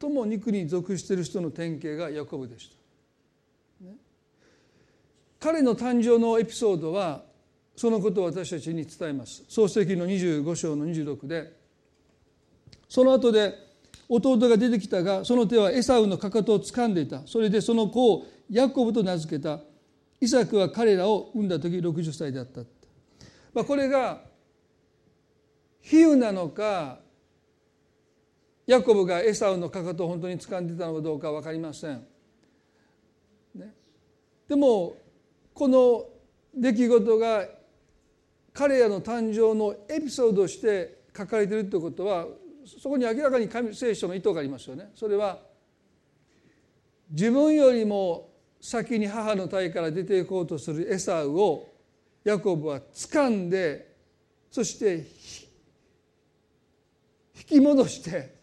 [0.00, 2.76] 最も肉に属している人の典型がヤコブでした、
[5.38, 7.24] 彼の誕生のエピソードは
[7.76, 9.44] そのことを私たちに伝えます。
[9.48, 11.52] 創世記の25章の26で
[12.88, 13.54] その後で
[14.08, 17.26] 弟が出てきたがその手はエサウのかかとを掴んでいた。
[17.26, 19.60] それでその子をヤコブと名付けた。
[20.20, 22.62] イサクは彼らを産んだ時60歳であった、
[23.52, 24.22] まあ、これが
[25.80, 27.00] 比喩なのか
[28.66, 32.04] ヤコブがエサウのかかとを本当に掴んでたのかどうか分かりません。
[33.54, 33.72] ね、
[34.48, 34.96] でも
[35.54, 36.06] この
[36.54, 37.46] 出来事が
[38.56, 42.26] 彼らの誕生のエピソードとして書かれているということは
[42.82, 44.90] そこに明らかに神聖書の意図がありますよね。
[44.94, 45.38] それは
[47.10, 51.68] 自分よりも先に母の体から出ていこうとするエサウを
[52.24, 53.94] ヤコブは掴んで
[54.50, 55.06] そして
[57.38, 58.34] 引き戻して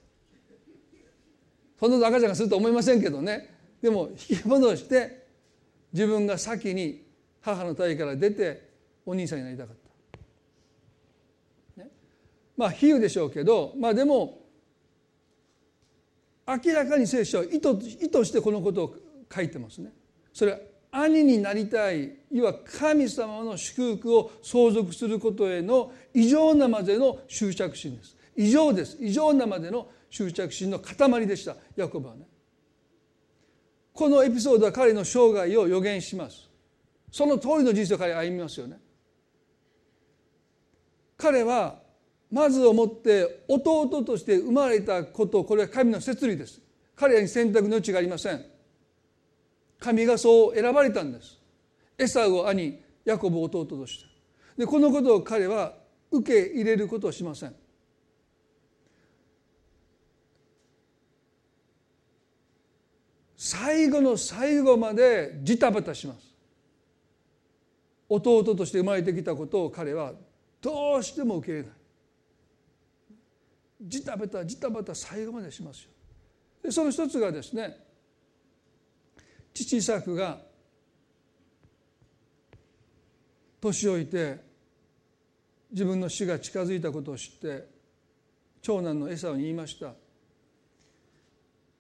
[1.80, 3.50] そんな赤ちゃんがすると思いませんけどね
[3.82, 5.26] でも引き戻して
[5.92, 7.04] 自分が先に
[7.42, 8.70] 母の体から出て
[9.06, 9.83] お兄さんになりたかった。
[12.56, 14.44] まあ比喩でしょうけどまあでも
[16.48, 17.70] 明らかに聖書は意図
[18.02, 18.96] 意図してこのことを
[19.34, 19.92] 書いてますね。
[20.34, 20.60] それは
[20.92, 28.16] 兄になりたいいわ神様の祝福を相続することへの異常なまでの執着心です。
[28.36, 28.98] 異常です。
[29.00, 31.56] 異常なまでの執着心の塊でした。
[31.76, 32.28] ヤコブはね。
[33.94, 36.50] このエピソードは彼の生涯を予言します。
[37.12, 38.80] その通りの人生を彼は歩みますよね。
[41.18, 41.83] 彼は
[42.34, 46.60] まずをもって弟として生まれたことこれは神の摂理です。
[46.96, 48.44] 彼らに選択の余地がありません。
[49.80, 51.40] 神がそう選ばれたんです。
[51.96, 54.06] エサウを兄ヤコブを弟として。
[54.58, 55.74] でこのことを彼は
[56.10, 57.54] 受け入れることをしません。
[63.38, 66.36] 最後の最後までジタバタします。
[68.10, 70.14] 弟として生まれてきたことを彼は
[70.62, 71.83] どうしても受け入れない。
[73.84, 75.90] ジタバタジタバタ最後までしますよ。
[76.64, 77.78] でその一つがですね
[79.54, 80.40] 父イサクが
[83.62, 84.40] 年老いて
[85.72, 87.68] 自分の死が近づいたことを知って
[88.62, 89.94] 長男のエサをに言いました。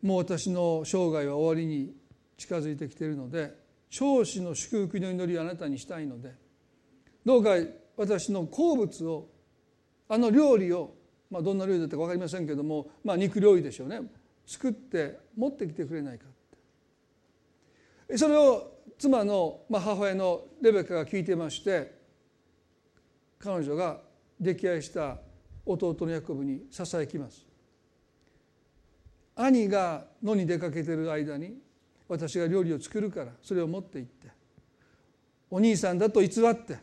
[0.01, 1.95] もう私の生涯は終わりに
[2.37, 3.53] 近づいてきているので
[3.89, 6.33] 長子の祝福の祈りをあなたにしたいので
[7.25, 7.51] どうか
[7.95, 9.29] 私の好物を
[10.09, 10.93] あの料理を、
[11.33, 14.01] まあ、どんな料理だったか分かりませんけども、まあ、肉料理でしょうね。
[14.45, 18.17] 作って持ってきてくれないかって。
[18.19, 21.91] それを妻の、まあ、母親のレベカが聞いてまして
[23.39, 24.01] 彼女が
[24.39, 25.17] 溺愛した
[25.65, 27.47] 弟のヤコブにささやきます。
[29.35, 31.57] 兄が野に出かけてる間に
[32.07, 34.27] 私が料理を作るからそれを持って行って
[35.49, 36.77] お兄さんだと偽って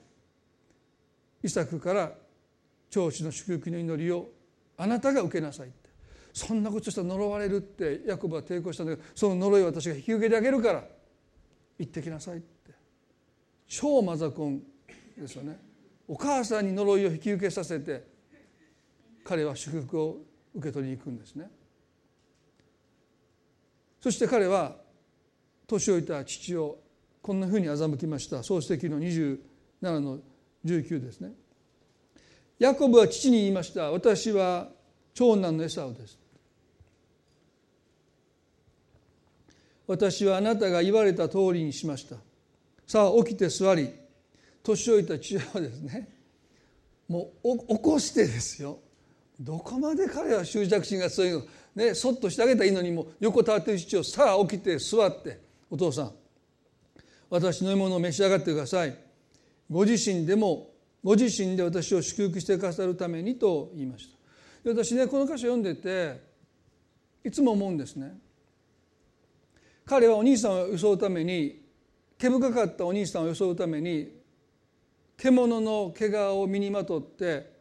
[1.41, 2.13] イサクから
[2.91, 4.29] 長子の祝福の祈りを
[4.81, 5.91] あなたが受けなさいって。
[6.33, 10.85] そんなことしたら呪われるってヤコブは抵抗したんだけどその呪いを私が引き受けてあげるから
[11.79, 12.73] 行ってきなさいって。
[13.67, 14.63] 超マザコン
[15.19, 15.59] ですよね。
[16.09, 18.05] お母さんに呪いを引き受けさせて
[19.23, 20.17] 彼は祝福を
[20.55, 21.51] 受け取りに行くんですね。
[24.01, 24.77] そして彼は
[25.67, 26.79] 年老いた父を
[27.21, 28.43] こんなふうに欺きました。
[28.43, 29.39] 創世記の27
[29.83, 30.21] の
[30.65, 31.33] 19ですね。
[32.61, 33.91] ヤコブは父に言いました。
[33.91, 34.69] 私は
[35.15, 36.19] 長男のエサウです。
[39.87, 42.17] 私はあなたが言われた通りにしました。
[42.87, 43.91] さあ起きて座り
[44.63, 46.09] 年老いた父親はですね
[47.09, 48.79] もう起こしてですよ。
[49.41, 55.41] どこまで彼は執着心が強いのねそっとしてあげたらいいのにも横たわっている父をさあ起きて座って
[55.71, 56.13] お父さん
[57.31, 58.95] 私の獲物を召し上がってください。
[59.71, 60.70] ご自身でも
[61.03, 64.09] ご自身で私を祝福してくださるためにと言いまし
[64.65, 64.71] た。
[64.71, 66.21] 私ねこの箇所読んでて
[67.25, 68.19] いつも思うんですね。
[69.87, 71.63] 彼はお兄さんを装うために
[72.19, 74.21] 毛深かったお兄さんを装うために
[75.17, 77.59] 獣の毛皮を身にまとって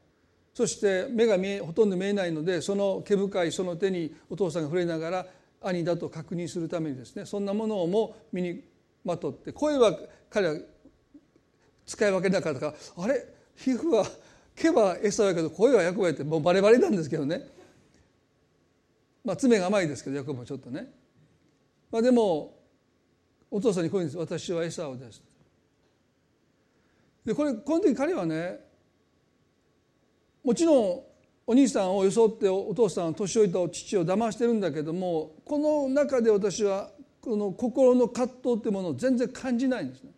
[0.54, 5.26] そして目が見えほとんど見えないのでその毛深いその手にお父さんが触れながら
[5.62, 8.62] 兄だと確認するためにですねそんなものをも身に
[9.04, 9.98] まとって声は
[10.30, 10.56] 彼は
[11.90, 12.66] 使い分けなかったか。
[12.68, 12.74] ら
[13.04, 13.26] あれ？
[13.56, 14.06] 皮膚は
[14.56, 17.48] 毛は餌だけど声は役割ってもうバレバレなんですけどね。
[19.26, 20.88] まあ爪が甘いですけど役もちょっとね、
[21.92, 22.56] まあ、でも
[23.50, 24.18] お父さんにこういうんです。
[24.20, 25.24] 私は餌をです。
[27.26, 28.60] でこれこの時彼はね
[30.44, 31.02] もちろん
[31.48, 40.12] お兄さんを装ってお父さん年老いた父を騙してるんだけどもこの中で私はこの心の葛藤っていうものを全然感じないんですね。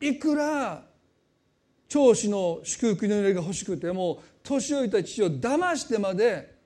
[0.00, 0.84] いくら
[1.88, 6.58] 長子の祝福の祈りが欲しくても年老いた父を騙してまで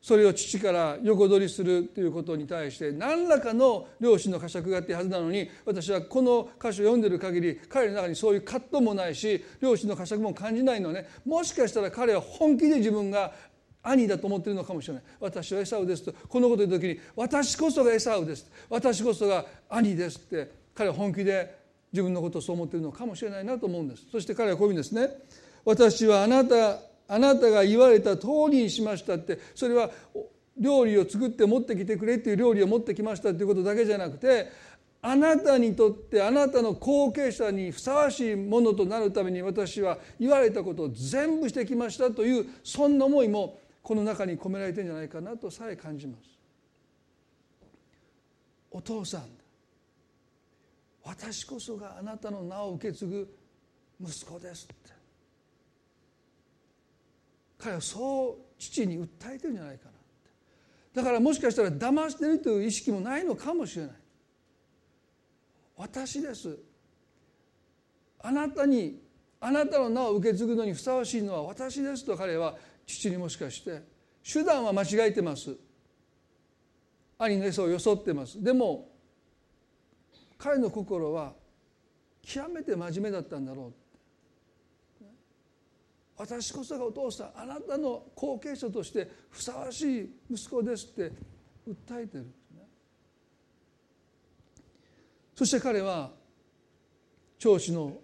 [0.00, 11.08] それを父から横取りするということに対して何らかの両親の呵責があってはずなのに私はこの歌詞を読んでる限り彼の中にそういう葛藤もないし両親の呵責も感じないのね。
[11.26, 13.32] もしかしたら彼は本気で自分が
[13.82, 15.02] 兄だと思ってるのかもしれない。
[15.20, 18.50] 私はエサウですとこのこと言った時に私こそがエサウです。
[18.70, 21.57] 私こそが兄ですって彼は本気で
[21.92, 24.06] 自分のことをそう思っているのかもしれないなと思うんです。
[24.10, 25.10] そして彼はこういうふうにですね。
[25.64, 29.38] 私はあなたあなたが言われた通りにしましたって。
[29.54, 29.90] それは
[30.58, 34.50] 料理を作って持ってきてくれっていう料理を持ってきましたっていうことだけじゃなくて
[35.00, 46.22] あなたにとってあなたの後継者にふさわしいものとなるために私は言われたことを全部してきましたというそんな思いもこの中に込められてるんじゃないかなとさえ感じます。
[48.70, 49.37] お父さん
[51.08, 53.34] 私こそがあなたの名を受け継ぐ
[53.98, 54.92] 息子ですって。
[57.58, 59.92] 彼はそう父に訴えてるんじゃないかな
[60.94, 63.92] だからもしかしたら騙してるという意識もないのかもしれない。
[65.76, 66.58] 私です。
[68.20, 69.00] あなたに
[69.40, 72.54] あなたの名を受け継ぐのにふさわしいのは私ですと彼は
[72.86, 73.82] 父にもしかして
[74.30, 75.56] 手段は間違えてます。
[77.16, 78.42] 兄の餌を装ってます。
[78.42, 78.97] でも
[80.38, 81.34] 彼の心は
[82.22, 83.72] 極めて真面目だったんだろ
[85.00, 85.04] う。
[86.16, 91.12] 私こそがお父さんあなたの後継者としてふさわしい息子ですって
[91.68, 92.26] 訴えてる。
[95.36, 96.10] そして彼は
[97.38, 97.96] 長子の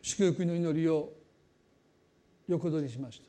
[0.00, 1.12] 祝福の祈りを
[2.48, 3.24] 横取りしました。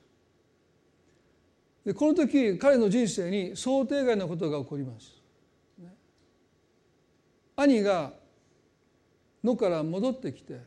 [1.84, 5.16] でこの時彼の人生に想定外のことが起こります、
[7.58, 8.14] 兄が
[9.43, 10.62] 野から戻ってきて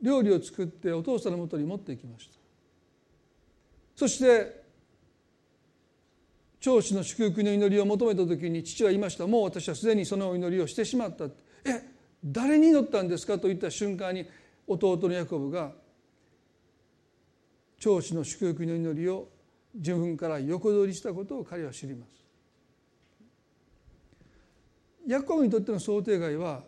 [0.00, 2.36] 料理を作ってお父さんのもとに持っていきました。
[3.96, 4.62] そして
[6.60, 9.26] 長子の祝福の祈りを求めた時に父は言いました。
[9.26, 11.24] もう私はすでにそのお祈りをしてしまった
[11.64, 11.82] え
[12.24, 14.26] 誰に祈ったんですかと言った瞬間に
[14.66, 15.72] 弟のヤコブが
[17.80, 19.28] 長子の祝福の祈りを
[19.74, 22.23] 自分から横取りしたことを彼は知ります。
[25.06, 26.62] ヤコブにとっての想定外は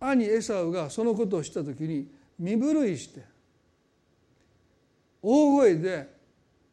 [0.00, 2.08] 兄エサウがそのことをした時に
[2.38, 3.22] 身震いして
[5.22, 6.08] 大声で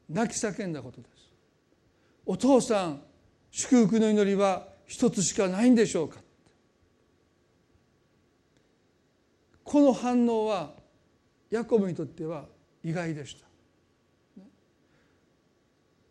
[0.10, 1.32] 泣き叫んだことです。
[2.26, 3.02] お父さん
[3.52, 6.20] 祝福の祈りは一つしかないんでしょうか。
[9.64, 10.74] この反応は
[11.52, 12.45] ヤコブにとっては
[12.84, 13.45] 意外でした。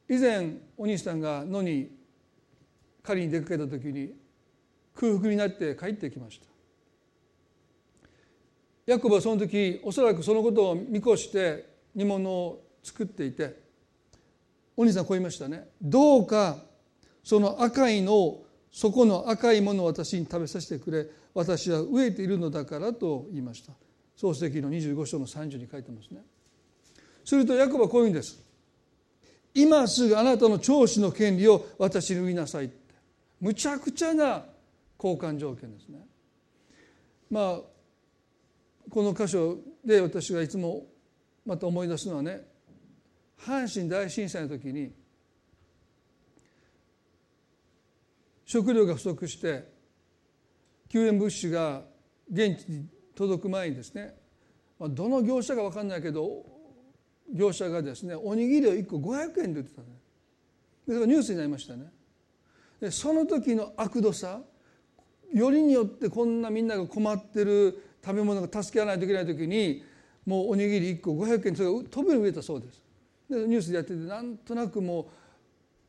[0.09, 1.91] 以前お兄さんが野に
[3.03, 4.15] 狩りに出かけた時に
[4.99, 6.47] 空腹になって帰ってきました。
[8.87, 13.61] ヤコブはその時おそらくそのことを見越して煮物を作っていて
[14.77, 15.69] お兄さんこう言いましたね。
[15.81, 16.59] どうか
[17.23, 21.07] その赤いのをそこの赤いものを私に食べさせてくれ。
[21.35, 23.73] 私は飢えているのだからと言いました。
[24.17, 26.23] 創世記の25章の30に書いてますね。
[27.25, 28.43] するとヤコブはこういうんです。
[29.55, 32.95] 今すぐあなたの長子の権利を私に言いなさいって。
[33.41, 34.45] むちゃくちゃな
[34.99, 36.07] 交換条件ですね。
[37.31, 37.61] まあ
[38.91, 40.87] この箇所で私がいつも
[41.45, 42.47] また思い出すのはね
[43.39, 44.93] 阪神大震災の時に
[48.45, 49.71] 食料が不足して
[50.89, 51.83] 救援物資が
[52.33, 54.15] 現地に届く前にですね、
[54.81, 56.47] どの業者か分かんないけど
[57.35, 59.89] 業者がですねおにぎりを1個500円で売ってたね。
[60.87, 61.93] でそれがニュースになりましたね。
[62.81, 64.41] でその時の悪度さ
[65.33, 69.83] よりによってこんなみんなが困ってる食べ物が助け合わないといけない時に
[70.27, 72.83] もうおにぎり1個500円それが飛びに植えたそうです。
[73.31, 75.09] でニュースでやっててなんとなくも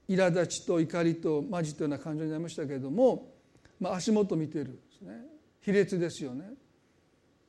[0.08, 3.32] う苛立ちと怒りと混じったような感情になりましたけれども、
[3.80, 5.26] まあ、足元見てるですね。
[5.62, 6.46] 卑劣ですよね。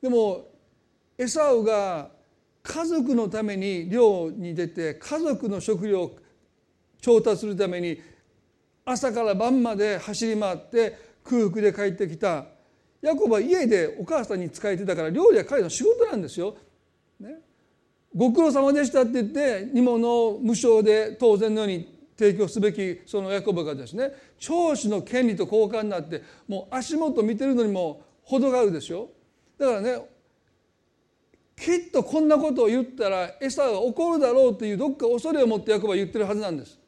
[0.02, 0.48] でも
[1.18, 2.10] エサウが
[2.62, 6.18] 家族のために漁に出て家族の食料を
[7.00, 8.00] 調達するために
[8.84, 12.46] 朝から晩まで走り回って空腹で帰ってきた
[13.02, 16.56] ヤコブは家でお母さんに仕えてたから料理は彼の仕事なんですよ。
[17.18, 17.36] ね、
[18.14, 29.10] ご苦労様でしたって言って煮物を無償で当然のように提供すべきそのヤコブがですね長子の権利と交換になってもう足元見てるのにも程があるでしょ
[29.58, 29.98] だからね
[31.56, 36.79] きっとこんなことを言ったらエサは怒るだろうというどっか恐れを持ってヤコブは言ってるはずなんです。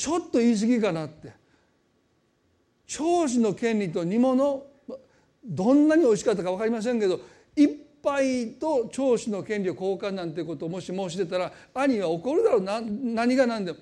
[0.00, 1.30] ちょっと言い過ぎかなって。
[2.86, 4.64] 長子の権利と煮物
[5.44, 7.20] どんなに美味しかったか分かりませんけど
[7.54, 7.68] 一
[8.02, 12.62] 杯と長子の権利を交換なんてことをもし申し出たら兄は怒るだろう。
[12.62, 13.78] な何が何でも。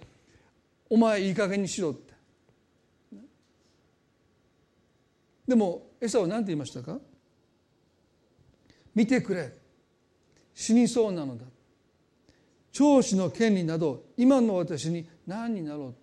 [0.91, 2.13] お前いい加減にしろって。
[5.47, 6.99] でもエサは何て言いましたか？
[8.93, 9.53] 見てくれ。
[10.53, 11.45] 死にそうなのだ。
[12.73, 15.95] 長子の権利など今の私に何になろう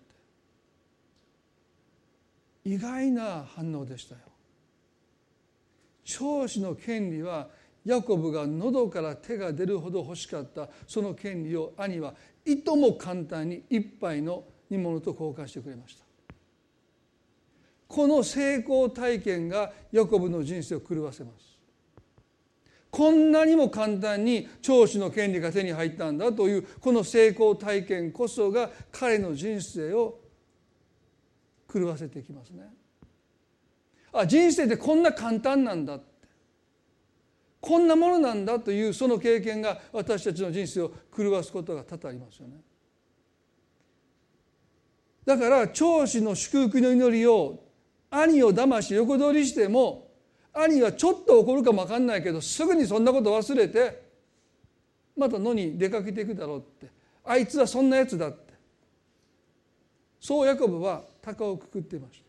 [2.66, 4.20] 意外な反応でしたよ。
[6.04, 7.46] 長子の権利は
[7.84, 10.68] ヤコブが喉から手が出るほど欲しかった。
[10.84, 12.12] その権利を兄は
[12.44, 16.04] いとも簡単に一杯の煮物と交換してくれました。
[17.86, 21.56] この成功体験がヤコブの人生を狂わせます。
[22.90, 30.25] こんなにも簡単に長子の権利が手に入ったんだというこの成功体験こそが彼の人生を
[31.76, 32.64] 狂わせてきますね。
[34.12, 36.04] あ人生ってこんな簡単なんだって
[37.60, 42.54] こんなものなんだというその経験が私たちの人生を狂わすことが多々ありますよね。
[45.26, 47.64] だから長子の祝福の祈りを
[48.10, 50.08] 兄を騙し横取りしても
[50.52, 54.06] 兄はちょっと怒るかも分かんないけどすぐにそんなこと忘れて
[55.16, 56.86] また野に出かけていくだろうって
[57.24, 58.54] あいつはそんなやつだって
[60.20, 62.26] そうヤコブは鷹をくくっていました。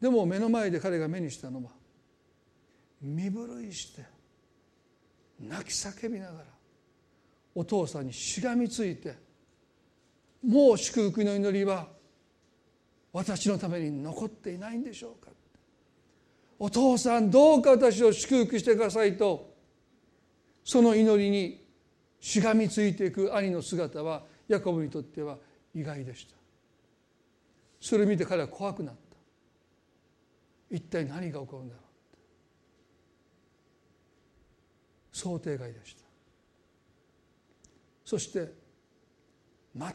[0.00, 1.70] でも目の前で彼が目にしたのは
[3.02, 4.04] 身震いして
[5.40, 6.44] 泣き叫びながら
[7.54, 9.16] お父さんにしがみついて
[10.46, 11.88] もう祝福の祈りは
[13.12, 15.30] 私のために残っていないんでしょうか。
[16.58, 19.54] お父さんどうか私を祝福してくださいと
[20.62, 21.64] その祈りに
[22.20, 25.38] しがみついていく兄の姿はヤコブにとっては
[25.74, 26.34] 意外でした。
[27.80, 29.00] それを見て彼は怖くなった。
[30.70, 31.84] 一体何が起こるんだろう
[35.16, 36.02] 想定外でした。
[38.04, 38.52] そして
[39.74, 39.92] 全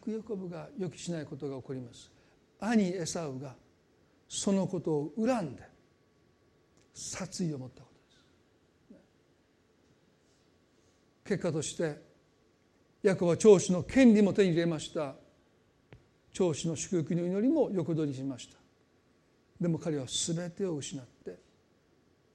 [0.00, 2.10] くヤコブが予期しないことが起こります。
[2.58, 3.54] 兄エサウが
[4.28, 5.62] そのことを恨んで
[6.94, 7.88] 殺意を持ったこ
[8.88, 9.00] とです。
[11.24, 12.09] 結果として
[13.02, 15.14] ヤコは長子の権利も手に入れました。
[16.32, 18.56] 長子の祝福の祈りも横取りしました。
[19.60, 21.38] でも彼は全てを失って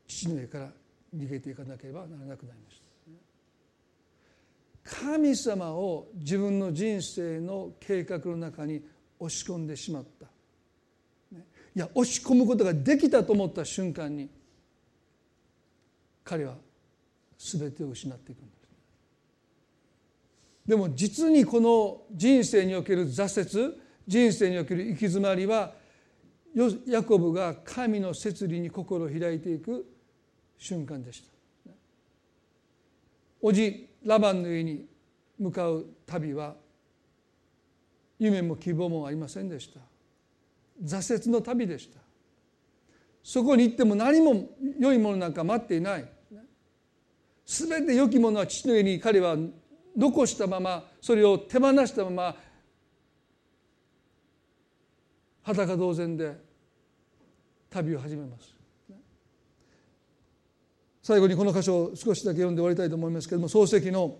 [0.08, 0.72] 父の家から
[1.16, 2.86] 逃げていかなければならなくなりました。
[5.06, 8.84] 神様を自分の人生の計画の中に
[9.20, 10.28] 押し込んでしまった。
[11.76, 14.30] いや押し込むことができたと思った瞬間に
[16.24, 16.56] 彼は
[17.38, 18.55] 全てを失っていくんです。
[20.66, 23.76] でも実にこの人生における挫折
[24.08, 25.74] 人生における行き詰まりは
[26.88, 29.86] ヤコブが神の摂理に心を開いていく
[30.58, 31.72] 瞬間でした。
[33.42, 34.86] おじラバンの家に
[35.38, 36.56] 向かう旅は
[38.18, 39.82] 夢も希望もありませんでした。
[40.84, 42.00] 挫折の旅でした。
[43.24, 44.50] そこに行っても何も
[44.80, 46.10] 良いものなんか待っていない。
[47.46, 49.36] 全て良きものは父の家に彼は
[49.96, 52.36] 残したままそれを手放したまま
[55.44, 56.36] 裸同然で
[57.70, 58.56] 旅を始めます。
[61.04, 64.18] 最後にこの箇所を少しだけ読んで終わりたいと思いますけれども漱石の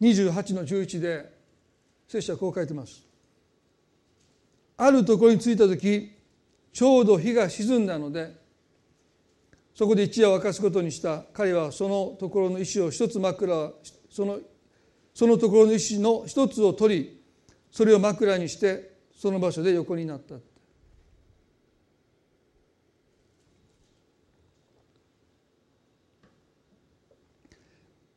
[0.00, 1.32] 28の11で
[2.08, 3.06] 聖書はこう書いてます。
[4.76, 6.10] あるところに着いた時
[6.72, 8.41] ちょうど日が沈んだので
[9.74, 13.72] そこで一夜を明かすことにした彼はそのところの石を一つ枕
[14.10, 14.38] その
[15.14, 17.22] そのところの石の一つを取り
[17.70, 20.34] それを枕にしてその場所で横になった。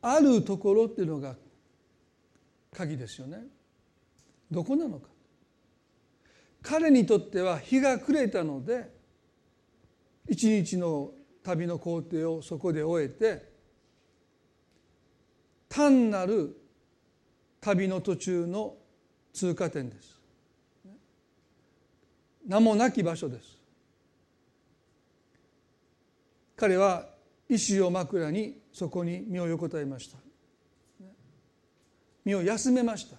[0.02, 1.34] あるところっていうのが
[2.72, 3.44] 鍵ですよね。
[4.50, 5.08] どこなのか。
[6.62, 8.90] 彼にとっては日が暮れたので
[10.28, 11.12] 一日の
[11.46, 13.52] 旅の工程をそこで終えて
[15.68, 16.56] 単なる
[17.60, 18.74] 旅の途中の
[19.32, 20.20] 通過点です。
[22.46, 23.58] 名もなき場所です。
[26.56, 27.06] 彼は
[27.48, 30.18] 石を枕にそこに身を横たえました。
[32.24, 33.18] 身を休めました。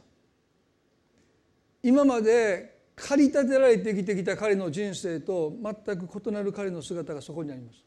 [1.82, 7.87] 今まで駆り立てられて生きてきた彼の人生と全く異なる彼の姿がそこにあります。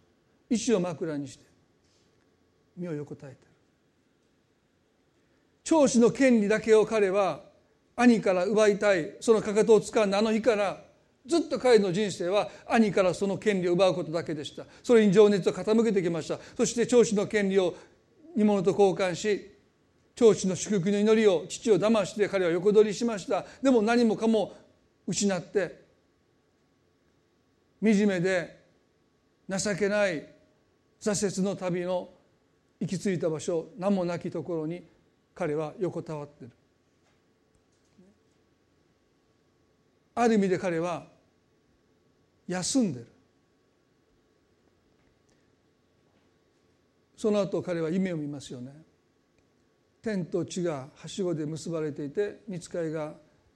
[0.51, 1.44] 石を枕にして
[2.76, 3.51] 身を横たえてる。
[5.64, 7.40] 長子の権利だけを彼は
[7.94, 10.82] 兄から奪いたいそのかかとをつかんだあの日から
[11.26, 14.64] ずっと彼の人生は兄からその権利を奪うことだけでした。
[14.82, 16.38] それに情熱を傾けてきました。
[16.57, 17.76] そして長子の権利を
[18.34, 19.55] 煮物と交換し
[20.16, 23.44] 長子の祝福の祈りを父を騙して彼は横取りしました。
[23.62, 24.57] でも何もかも
[25.07, 25.84] 失って
[27.82, 28.61] 惨めで
[29.48, 30.26] 情けない
[31.01, 32.11] 挫折の旅の
[32.78, 34.82] 行き着いた場所名もなきところに
[35.34, 36.51] 彼は横たわってる。
[40.14, 41.07] ある意味で彼は
[42.46, 43.07] 休んでる。
[47.16, 48.72] その後彼は夢を見ますよね。
[50.03, 53.14] 天と地がはしごで結ばれていて見つかいが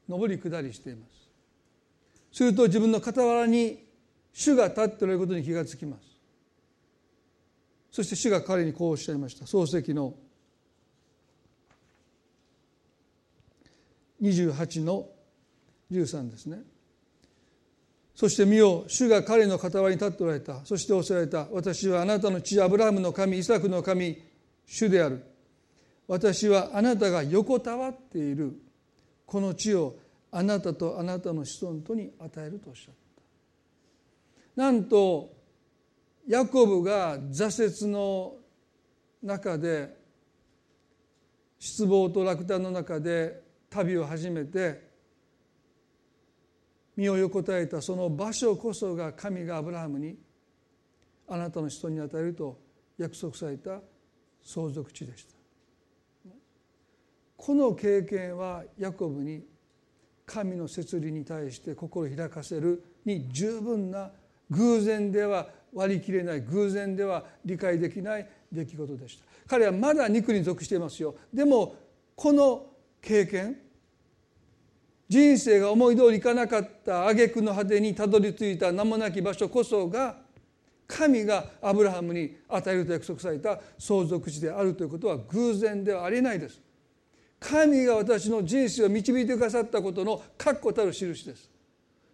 [0.08, 1.28] 上り下りしています。
[2.32, 3.84] すると自分の傍らに
[4.32, 6.13] 主が立っていることに気がつきます。
[7.94, 10.14] そして主が彼にこうおっしゃいました漱石の
[14.20, 15.06] 28の
[15.92, 16.58] 13ですね。
[18.16, 20.64] そして見よ主が彼の傍りに立っておられた。
[20.64, 21.46] そしておっしゃられた。
[21.52, 24.20] 私はあなたの父アブラハムの神イサクの神
[24.66, 25.22] 主である。
[26.08, 28.58] 私はあなたが横たわっている。
[29.24, 29.94] この地を
[30.32, 32.94] あなたとあなたの子孫とに与えるとおっしゃっ
[34.56, 34.62] た。
[34.62, 35.43] なんと
[36.26, 38.36] ヤコブが挫折の
[39.22, 39.96] 中で
[41.58, 44.88] 失望と落胆の中で旅を始めて
[46.96, 50.16] 身を横たえたその場所こそが神がアブラハムに
[51.28, 52.58] あなたの人に与えると
[52.98, 53.80] 約束された
[54.42, 55.34] 相続地でした。
[57.36, 59.42] この経験はヤコブに
[60.24, 64.10] 神の摂理に対して心を開かせるに十分な
[64.50, 71.74] 偶然では割り切れない偶然では理解できない出来事でした彼はまだ肉に属していますよでも
[72.14, 72.66] この
[73.02, 73.56] 経験
[75.08, 80.16] 人生が思い通りいかなかった挙句の果てにたどり着いた名もなき場所こそが
[80.86, 86.60] 神がアブラハムに与えると約束された相続地であるということは偶然ではありえないです。
[87.40, 91.50] 神が私の人生を導いてくださったことの確固たる印です。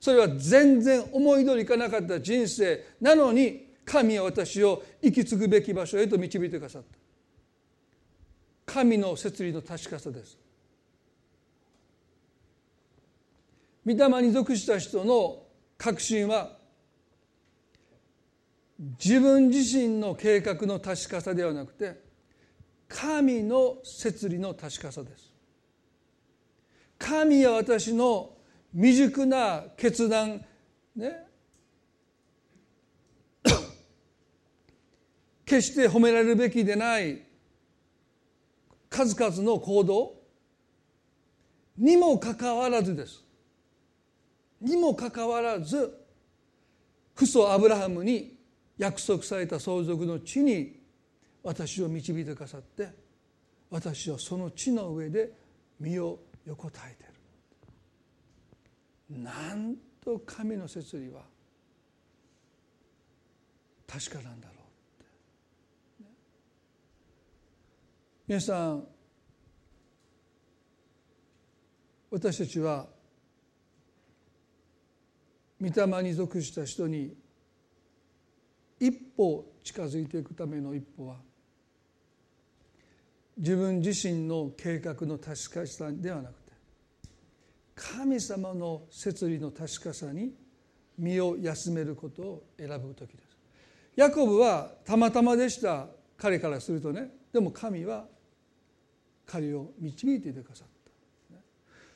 [0.01, 8.73] それは全然思い通りいかなかった人生なのに神は私を行き継ぐべき場所へと導いてくださった。
[8.73, 10.39] 神の摂理の確かさです。
[13.85, 15.43] 御霊に属した人の
[15.77, 16.57] 確信は
[19.03, 22.01] 自分自身の計画の確かさではなくて
[22.89, 25.33] 神の摂理の確かさです
[26.99, 28.31] 神は私の
[28.73, 30.45] 未熟な決断
[30.95, 31.27] ね。
[35.45, 37.23] 決して褒められるべきでない
[38.89, 40.21] 数々の行動。
[41.77, 43.25] にもかかわらずです。
[44.61, 45.99] にもかかわらず
[47.15, 48.37] 父祖アブラハムに
[48.77, 50.81] 約束された相続の地に
[51.43, 52.89] 私を導いてくださって
[53.71, 55.33] 私はその地の上で
[55.79, 57.10] 身を横たえて
[59.11, 61.23] なんと神の摂理は
[63.87, 64.55] 確かなんだろ
[66.01, 66.13] うって、
[68.29, 68.85] 皆さん
[72.11, 72.87] 私たちは
[75.61, 77.15] 御霊に属した人に
[78.79, 81.17] 一歩近づいていくための一歩は
[83.37, 86.40] 自分自身の計画の確かさではなく
[87.81, 90.33] 神様の摂理の確かさに
[90.99, 93.37] 身を休めることを選ぶ時です。
[93.97, 98.05] ヤコブはたまたまでした彼からするとねでも神は
[99.27, 100.71] 彼を導いていてくださった。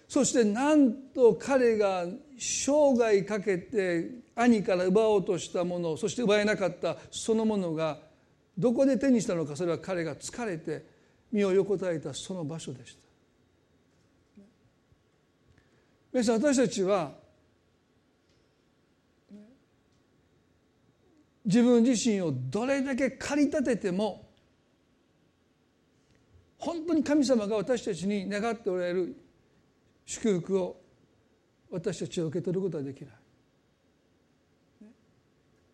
[0.09, 2.05] そしてなんと彼が
[2.39, 7.99] 生涯かけて兄から奪おうとしたものそして奪えなかったそのものが
[8.57, 10.87] どこで手にしたのかそれは彼が疲れて
[11.33, 13.04] 身を横たえたその場所でした。
[16.15, 17.11] 皆さん私たちは
[21.45, 24.25] 自分自身をどれだけ駆り立てても
[26.57, 29.17] 本当に神様が私たちに願っておられる
[30.07, 30.77] 祝福を
[31.73, 33.24] 私たちは受け取ることはできない。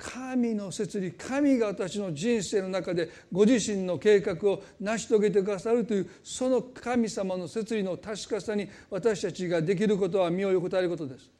[0.00, 11.30] 神の摂理神が私の人生の中でご自身の計画を成し遂げてくださるというその神様の摂理の確かさに私たちができることは身を横たえることです。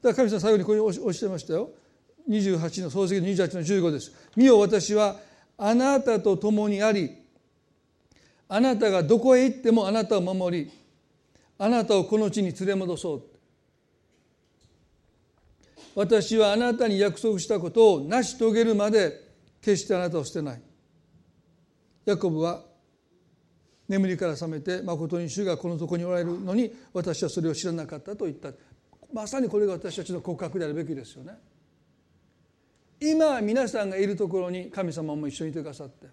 [0.00, 1.70] だから神様最後にこうおっしゃいましたよ
[2.28, 4.12] 28の創世記の28の15です。
[4.36, 5.16] 見よ私は
[5.58, 7.10] あなたと共にあり
[8.48, 10.70] あなたがどこへ行ってもあなたを守り
[11.58, 13.22] あなたをこの地に連れ戻そう
[15.94, 19.20] 私はあなたに約束したことを成し遂げるまで
[19.60, 20.62] 決してあなたを捨てない。
[22.04, 22.62] ヤコブは
[23.88, 28.50] 眠りから覚めて誠に主がこのとこにおられるのに私はそれを知らなかったと言った。
[29.12, 31.34] まさにこれが私たちの告白であるべきですよね。
[33.00, 36.08] 今皆さんがいるところに神様も一緒にいてくださって。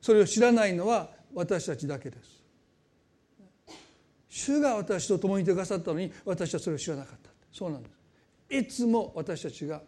[0.00, 2.42] それを知らないのは私たちだけです。
[4.28, 7.30] 主が私と共にいてくださったのに私はそれを知らなかった。
[7.52, 7.97] そうなんです。
[8.50, 9.82] いつも私たちが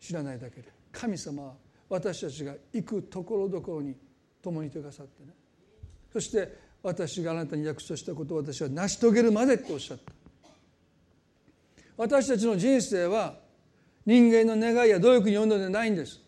[0.00, 1.54] 知らないだけで神様は
[1.88, 3.94] 私たちが行くところどころに
[4.42, 5.32] 共にいてくださってね。
[6.12, 10.12] そして私があなたに約束したことを私は成し遂げるまでっておっしゃった。
[11.96, 13.36] 私たちの人生は
[14.06, 16.20] 人間の願いや努力によるのではないんです。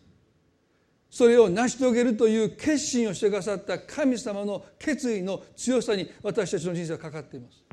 [1.09, 7.63] それを成し遂げるという決心をしてくださった神様の決意の強さに私たちの人生はかかっています。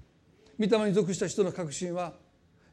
[0.59, 2.13] 御霊に属した人の確信は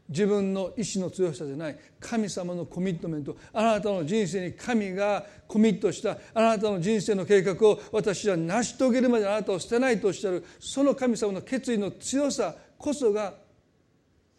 [0.10, 13.34] 自分の意志の強さじゃない神様のコミットメントあなたの人生に神がコミットしたあなたの人生の計画を私は成し遂げるまであなたを捨てないとおっしゃるその神様の決意の強さこそが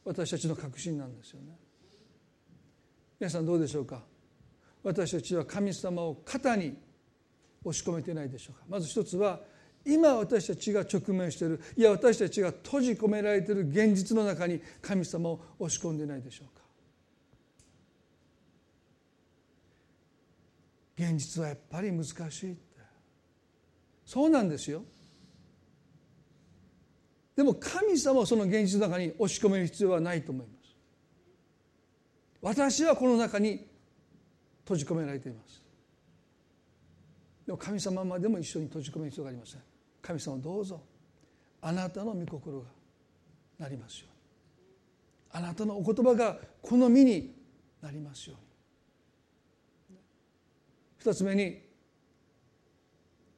[0.05, 1.59] 私たちの確信なんですよね。
[3.21, 4.01] 皆さんどうでしょうか？
[4.83, 6.79] 私たちは神様を肩に
[7.63, 8.65] 押し込めてないでしょうか？
[8.69, 9.41] まず一つは
[9.89, 16.63] 今私たちが直面しているいや私たちが閉じ込められている現実の中に神様を押し込んでないでしょうか。
[20.99, 22.61] 現実はやっぱり難しいって。
[24.05, 24.83] そうなんですよ。
[27.35, 30.77] でも神様をその現実の中に押し込める必要はないと思います。
[32.43, 33.67] 私はこの中に
[34.65, 35.63] 閉じ込められています。
[37.47, 39.68] でも神様までも一緒に閉じ込める必要がありません。
[40.09, 40.81] 神様どうぞ。
[41.61, 42.67] あなたの御心が
[43.59, 44.13] なりますよう
[45.37, 45.45] に。
[45.45, 47.37] あなたのお言葉がこの身に
[47.83, 48.37] なりますよ
[49.91, 49.99] うに。
[50.97, 51.61] 二つ目に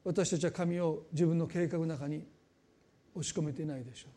[0.04, 2.24] 私たちは神を自分の計画の中に
[3.16, 4.12] 押し込めていないでしょう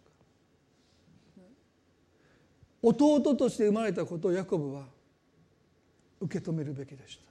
[2.87, 2.93] か。
[3.19, 4.85] 弟として生まれたことをヤコブは
[6.21, 7.23] 受け止めるべきでした。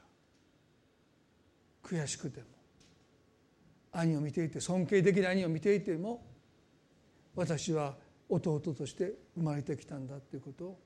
[1.89, 2.47] 悔しくても。
[3.93, 6.25] 兄を見ていて尊敬できる兄を見ていても
[7.35, 7.97] 私は
[8.29, 10.81] 弟として生まれてきたんだということを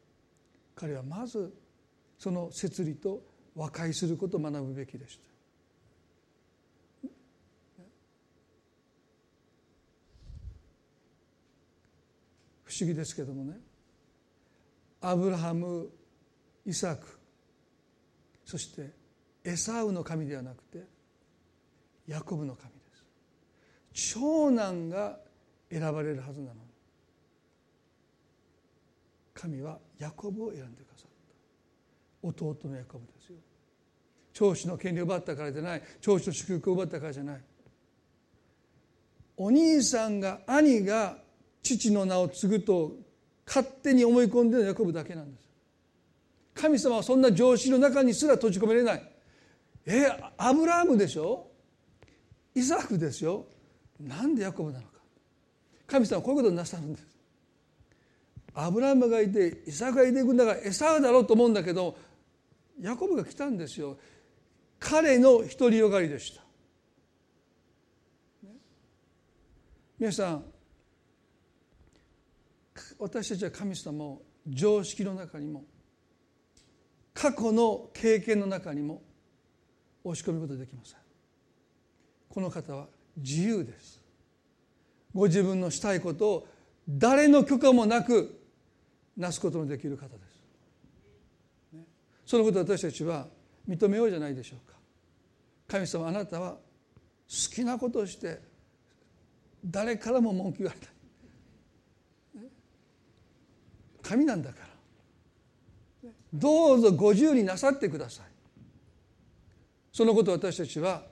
[0.74, 1.54] 彼はまず
[2.18, 3.22] その摂理と
[3.54, 5.26] 和解することを学ぶべきでした。
[12.64, 13.54] 不思議ですけどもね
[15.00, 15.88] アブラハム
[16.66, 17.18] イサク
[18.44, 18.90] そして
[19.44, 20.84] エサウの神ではなくて
[22.06, 22.75] ヤコブの神
[23.96, 25.18] 長男が
[25.70, 26.52] 選ばれるはずなの。
[26.52, 26.60] に
[29.32, 31.10] 神はヤコブを選んでくださっ
[32.22, 32.28] た。
[32.28, 33.36] 弟のヤコブですよ。
[34.34, 35.82] 長子の権利を奪ったからじゃない。
[36.02, 37.40] 長子の祝福を奪ったからじゃない。
[39.38, 41.16] お兄さんが兄が
[41.62, 42.92] 父の名を継ぐと
[43.46, 45.48] 勝手に思い込んでるヤコブだけなんです。
[46.54, 49.12] 神様はそんな常識の中にすら閉じ込めれない。
[49.86, 51.46] えアブラハムでしょ？
[52.54, 53.46] イサクですよ。
[54.00, 54.92] なんでヤコブなのか。
[55.86, 57.06] 神様はこういうことをなさるんです。
[58.54, 61.96] アブラハムがいてイサクがいていくんだからエサウだろうと思うんだけど
[62.80, 63.98] ヤコブが来たんですよ。
[64.78, 66.42] 彼の独りよがりでした、
[69.98, 70.44] 皆さん
[72.98, 75.64] 私たちは神様を常識の中にも
[77.14, 79.02] 過去の経験の中にも
[80.04, 80.98] 押し込むことができません。
[82.28, 82.86] この方は
[83.16, 84.02] 自由です。
[85.14, 86.48] ご自分のしたいことを
[86.88, 88.38] 誰の許可もなく
[89.16, 90.14] なすことのできる方で
[91.72, 91.82] す。
[92.26, 93.26] そのことを私たちは
[93.68, 94.76] 認めようじゃないでしょうか。
[95.68, 96.58] 神様あなたは好
[97.54, 98.40] きなことをして
[99.64, 100.88] 誰からも文句言われない。
[104.02, 106.10] 神なんだから。
[106.32, 108.26] どうぞご自由になさってください。
[109.92, 111.02] そのことを私たちは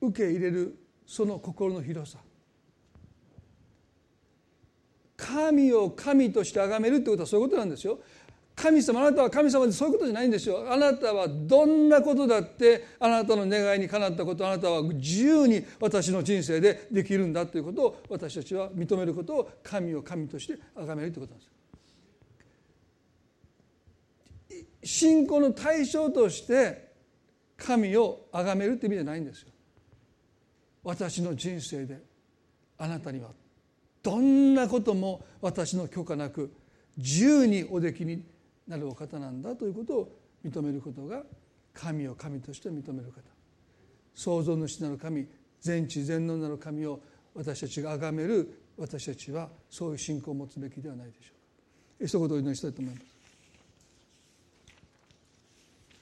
[0.00, 0.76] 受け入れる
[1.06, 2.18] その心の広さ。
[5.16, 7.98] 神を神として崇めるってことはそういうことなんですよ。
[8.56, 10.70] 神様あなたは神様でそういうことじゃないんですよ。
[10.70, 21.50] あなたはどんなことだってあなたの願いにかなったことあなたは自由に私の人生でできるんだということを私たちは認めることを神を神として崇めるということなんです
[24.82, 26.90] 信仰の対象として
[27.56, 29.49] 神を崇めるって意味じゃないんですよ。
[30.82, 32.00] 私の人生で
[32.78, 33.30] あなたには
[34.02, 36.52] どんなことも私の許可なく
[36.96, 38.24] 自由におできに
[38.66, 41.22] なるお方なんだということを認めることが
[41.74, 43.20] 神を神として認める方。
[44.14, 45.26] 創造主なる神
[45.60, 47.00] 全知全能なる神を
[47.34, 51.32] 私たちが崇める私たちはそういう信仰を持つべきではないでしょ
[51.98, 52.06] うか。
[52.06, 53.06] 一言お祈りしたいと思います。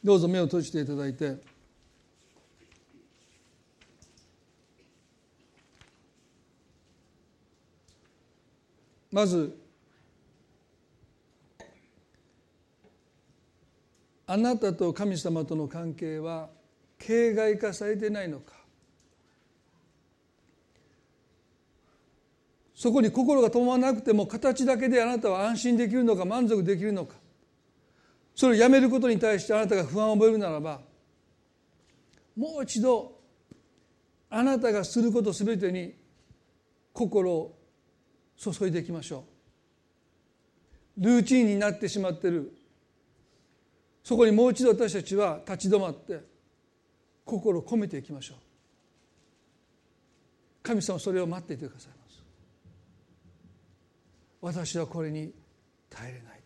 [0.05, 1.37] どうぞ目を閉じていただいて
[9.11, 9.59] まず
[14.27, 16.51] あなたと神様との関係は
[16.99, 18.53] 形骸化されてないのか。
[22.75, 27.17] そこに心が止まらなくても形だけであなたは安心できるのか満足できるのか。
[28.35, 30.81] それをやめることに対してあなたが不安を覚えるならば
[32.37, 33.19] もう一度
[34.31, 35.95] あなたがすることすべてに
[36.93, 37.58] 心を
[38.39, 39.25] 注いでいきましょ
[40.97, 41.05] う。
[41.05, 42.53] ルーチンになってしまってる。
[44.05, 46.21] そこにもう一度私たちは立ち止まって
[47.25, 48.39] 心を込めていきましょう。
[50.63, 52.23] 神様それを待っていてくださいます。
[54.41, 55.33] 私はこれに
[55.91, 56.41] 耐えれない。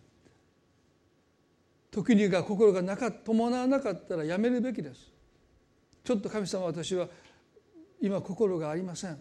[1.91, 5.13] 時にが心がなか伴わなかったらやめるべきです。
[6.03, 7.07] ちょっと神様私は
[8.01, 9.19] 今心がありません。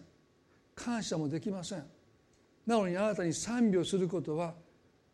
[0.74, 1.84] 感謝もできません。
[2.66, 4.54] なのにあなたに賛美をすることは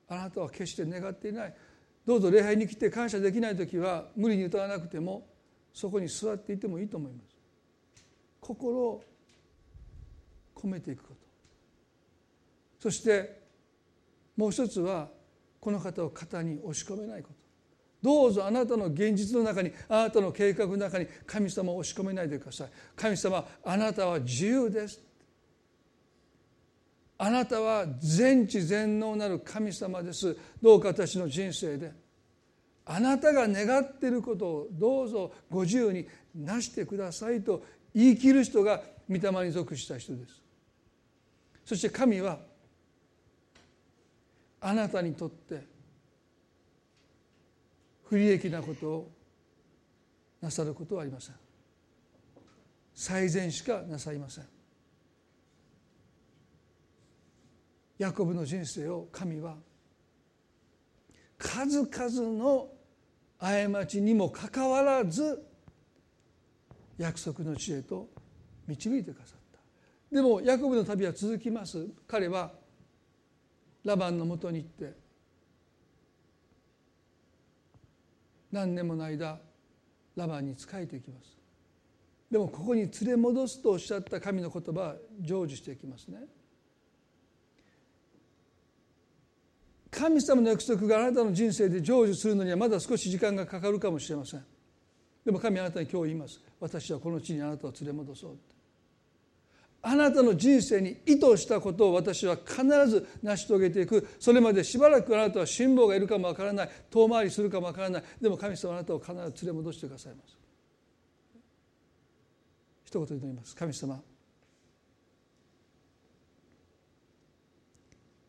[0.08, 1.54] あなたは決して願っていない。
[2.06, 5.26] どうぞ礼拝に来て感謝できない時は無理に歌わなくても
[5.72, 7.36] そこに座っていてもいいと思います。
[8.40, 9.04] 心を
[10.54, 11.14] 込めていくこと。
[12.80, 13.42] そして
[14.36, 15.08] もう一つは
[15.60, 17.34] この方を肩に押し込めないこと。
[18.00, 22.68] どうぞあなたの現実の中にあなたの計画の中に神様を押し込めないでください。
[22.96, 25.00] 神様あなたは自由です。
[27.18, 30.36] あなたは全知全能なる神様です。
[30.62, 31.92] どうか私の人生で。
[32.86, 37.62] あなたが願っていることをどうぞご自由になしてくださいと
[37.94, 40.42] 言い切る人が御霊に属した人です。
[41.66, 42.38] そして神は
[44.60, 45.66] あなたにとって
[48.04, 49.10] 不利益なことを
[50.40, 51.34] なさることはありません。
[52.94, 54.57] 最善しかなさいません。
[57.98, 59.56] ヤコブの人生を神は
[61.36, 62.68] 数々の
[63.38, 65.44] 過ちにもかかわらず
[66.96, 68.08] 約束の地へと
[68.66, 70.14] 導いてくださった。
[70.14, 71.88] でもヤコブの旅は続きます。
[72.06, 72.52] 彼は
[73.84, 74.96] ラバンのもとに行って
[78.50, 79.38] 何年もの間
[80.16, 81.36] ラバンに仕えていきます。
[82.30, 86.18] でもここに連れ戻すとおっしゃった神の言葉は成就していきますね。
[89.90, 94.44] 神様の約束があなたの人生で成就するのにはまだ少し時間がかかるかもしれません。
[95.24, 98.38] でも神あなたに今日言います私はこの地にあなたを連れ戻そう
[99.82, 104.08] あなたの人生に意図したことを私は必ず成し遂げていく。
[104.18, 106.70] それまでしばらくあなたは辛抱がいるかもわからない。
[106.90, 108.02] 遠回りするかもわからない。
[108.20, 110.36] でも神様あなたを必ず連れ戻してくださいます。
[112.84, 113.54] 一言祈ります。
[113.54, 114.02] 神様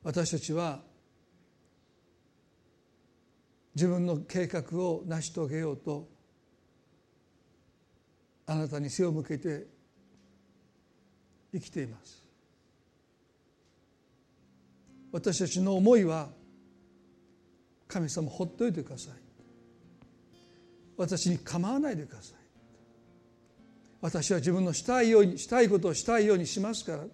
[0.03, 0.81] 私たちは
[3.75, 6.07] 自分の計画を成し遂げようと
[8.45, 9.67] あなたに背を向けて
[11.53, 12.25] 生きています。
[15.11, 16.29] 私たちの思いは
[17.87, 19.13] 神様ほっといてください。
[20.97, 22.37] 私に構わないでください。
[24.01, 27.05] 私は自分のしたいようにしたいことをしたいようにしますから。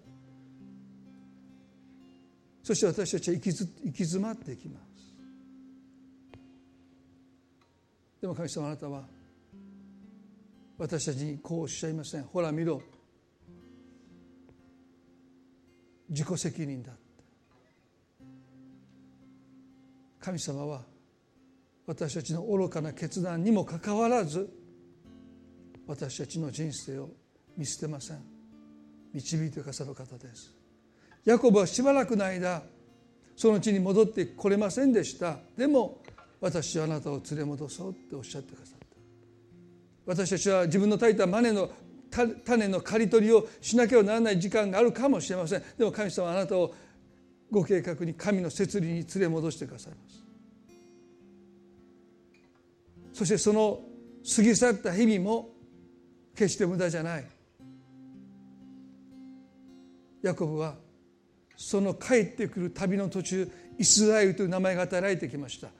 [2.62, 4.95] そして私たちは行きず行き詰まっていきます。
[8.26, 9.04] でも神様あなたは
[10.78, 12.24] 私たちにこうおっしゃいません。
[12.24, 12.82] ほら見ろ。
[16.08, 16.90] 自己責任だ
[20.18, 20.82] 神様は
[21.86, 24.52] 私たちの愚かな決断にもかかわらず
[25.86, 27.10] 私たちの人生を
[27.56, 28.18] 見捨てません。
[29.12, 30.52] 導いてくださる方です。
[31.24, 32.64] ヤコブはしばらくの間
[33.36, 35.38] その地に戻ってこれませんでした。
[35.56, 36.02] でも
[36.46, 38.86] 私はあなたを連れ戻そうっておっしゃってくださった。
[40.06, 41.68] 私たちは自分の炊いたマネの
[42.44, 45.62] 種の刈り取りをしなければならない時間があるかもしれません。
[45.76, 46.72] でも神様はあなたを
[47.50, 50.22] ご計画に神の摂理に連れ戻してくださいます。
[53.12, 53.80] そしてその
[54.36, 55.50] 過ぎ去った日々も
[56.36, 57.24] 決して無駄じゃない。
[60.22, 60.76] ヤコブは
[61.56, 65.70] その帰ってくる旅の途中イスラエルという名前が与えられてきました。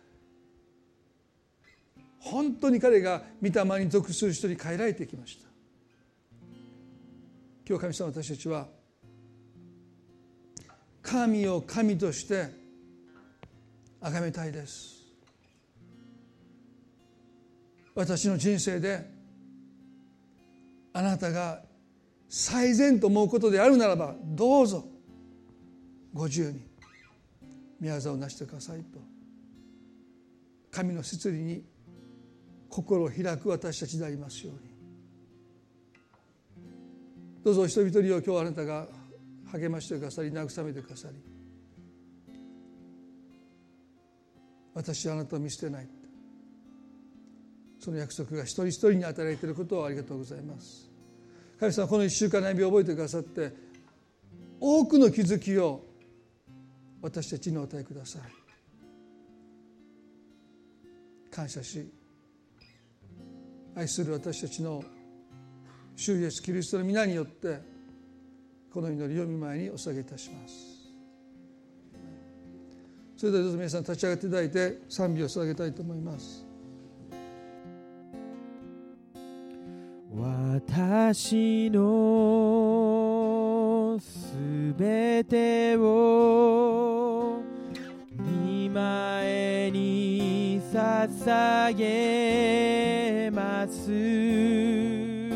[2.27, 5.49] 本当に彼が御霊に属する人に変えられてきました。
[7.68, 8.66] 今日神様私たちは
[11.03, 12.49] 神を神として
[14.01, 14.97] 崇めたいです。
[17.95, 19.09] 私の人生で
[20.93, 21.62] あなたが
[22.29, 24.85] 最善と思うことであるならばどうぞ
[26.12, 26.61] ご自由に
[27.81, 28.99] 宮沢を成してくださいと
[30.72, 31.76] 神の摂理に
[32.69, 34.77] 心を開く私たちでありますように。
[37.45, 38.89] どうぞ一人一人を今日あなたが
[39.53, 41.14] 励ましてくださり慰めてくださり
[44.75, 45.89] 私はあなたを見捨てない。
[47.79, 50.91] その約束が一人一人に与えられていることをありがとうございます。
[51.59, 53.53] 神様この1週間の歩みを覚えてくださって
[54.61, 55.83] 多くの気づきを
[57.01, 58.23] 私たちにお与えください。
[61.31, 61.89] 感謝し
[63.77, 64.83] 愛する私たちの
[65.95, 67.61] 主イエスキリストの皆によって
[68.72, 70.55] この祈りを見舞いにお捧げいたします。
[73.18, 76.47] それではどうぞ皆さん立ち上がっていただいて賛美を捧げたいと思います。
[80.14, 81.79] 私の
[84.01, 84.35] す
[84.79, 87.43] べてを
[88.11, 93.05] 見前に捧げ
[93.69, 95.31] す。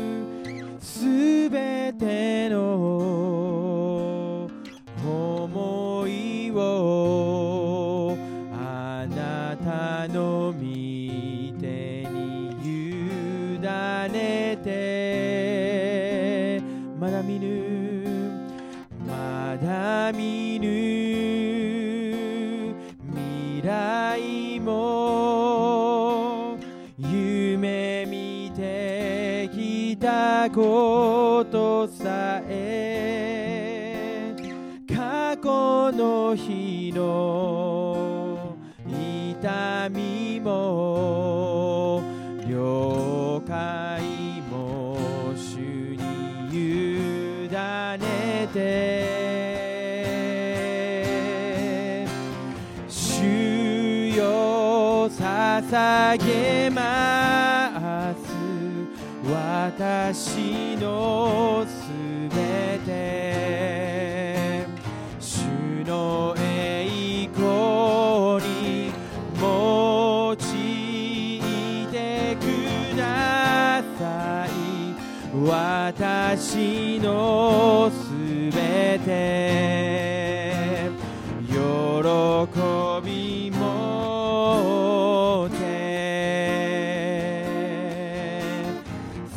[0.79, 3.30] すべての
[30.53, 31.30] た
[76.33, 78.09] 私のす。
[78.55, 80.89] べて
[81.45, 81.53] 喜
[83.05, 85.59] びもて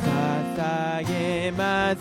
[0.01, 1.99] 捧げます。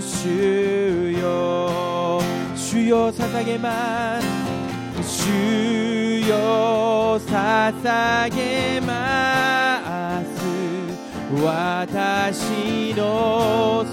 [0.00, 2.20] 主よ
[2.54, 4.26] 主よ捧げます。
[5.02, 10.38] 主よ捧げます。
[12.08, 13.84] 私の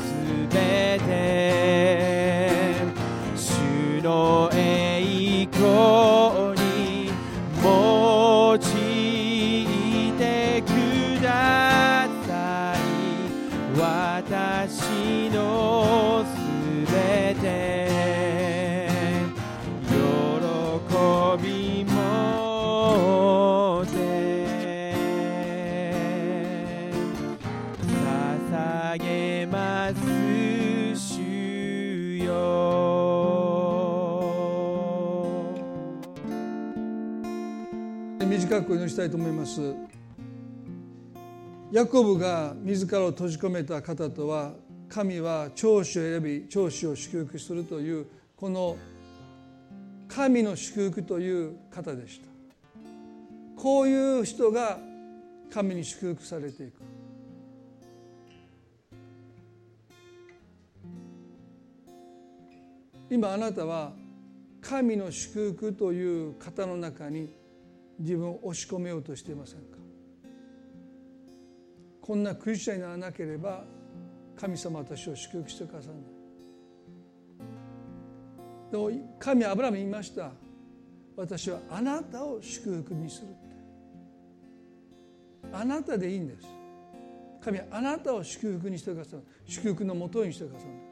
[38.86, 39.76] りしたいと思います。
[41.72, 44.54] ヤコブが自らを閉じ込めた方とは
[44.88, 48.06] 神は長子を選び長子を祝福するという
[48.36, 48.78] この
[50.08, 52.28] 神の祝福という方でした。
[53.58, 54.78] こういう人が
[55.52, 56.74] 神に祝福されていく。
[63.10, 63.94] 今あなたは
[64.62, 67.30] 神の祝福という方の中に
[68.00, 69.78] 自分を押し込めようとしていませんか？
[72.02, 73.64] こんなクリスチャンにならなければ
[74.36, 75.96] 神様私を祝福してくださる
[78.72, 80.32] でも神はアブラムに言いました。
[81.16, 83.28] 私はあなたを祝福にする
[85.54, 86.48] あなたでいいんです。
[87.42, 89.24] 神はあなたを祝福にしてくださる。
[89.46, 90.84] 祝福のもとにしてくださるんで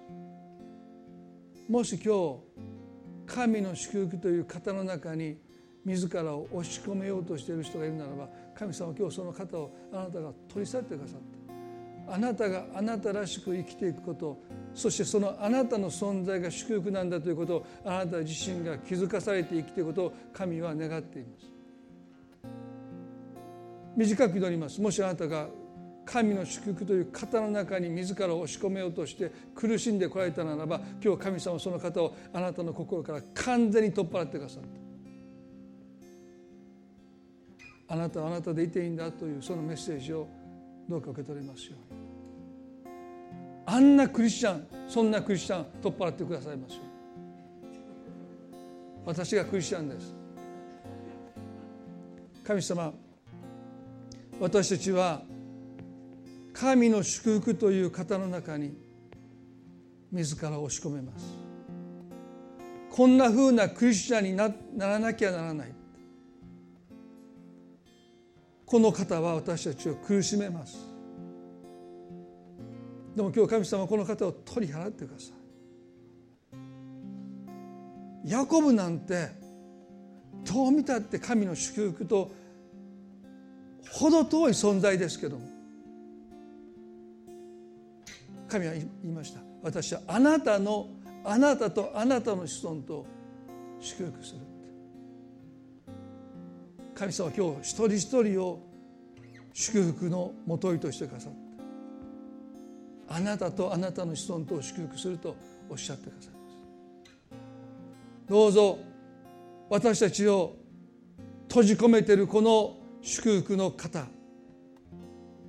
[1.65, 1.71] す。
[1.71, 2.39] もし今
[3.27, 5.37] 日神の祝福という方の中に
[5.85, 11.43] 自らを押し込めようとしている人がいるならば神様は今日その方をあなたが取り去ってくださって
[12.07, 14.37] あなたがあなたらしく生きていくこと
[14.73, 21.51] そしてそのあなたの存在が祝福なんだということをあなた自身が気づかされて生きていくことを神は願っています。
[23.95, 24.81] 短く祈ります。
[24.81, 25.47] もしあなたが
[26.05, 34.92] 神の祝福という方の中に自らを押し込めようとして苦しんでこられたならば今日神様はその方をあなたの心から完全に取っ払ってくださった
[37.93, 40.27] あなたはあなたでいていいんだというそのメッセージを
[40.89, 41.93] どうか受け取れますよう。
[41.93, 42.89] に
[43.67, 46.79] あんなクリスチャンそんなクリスチャン取っ払ってくださいますよ
[49.05, 50.15] 私がクリスチャンです。
[52.43, 52.93] 神様
[54.39, 55.21] 私たちは
[56.51, 58.75] 神の祝福という方の中に
[60.11, 61.25] 自ら押し込めます。
[62.89, 65.82] こんなふうなクリスチャンにならなきゃならない。
[68.65, 70.77] この方は私たちを苦しめます。
[73.15, 75.31] でも今日神様はこの方を取り払ってくださ
[78.25, 78.29] い。
[78.29, 79.29] ヤコブなんて
[80.45, 82.31] どう見たって神の祝福と
[83.91, 85.47] 程遠い存在ですけども
[88.47, 89.41] 神は言いました。
[89.61, 90.87] 私はあなたの
[91.23, 93.05] あなたとあなたの子孫と
[93.79, 94.52] 祝福する。
[96.95, 98.59] 神様は今日一人一人を
[99.53, 101.33] 祝福のもといとしてくださっ
[103.07, 103.15] た。
[103.15, 105.35] あなたとあなたの子孫とを祝福すると
[105.69, 106.33] おっしゃってください。
[106.33, 106.53] ます
[108.29, 108.79] どうぞ
[109.69, 110.55] 私たちを
[111.47, 114.07] 閉じ込めているこの祝福の方。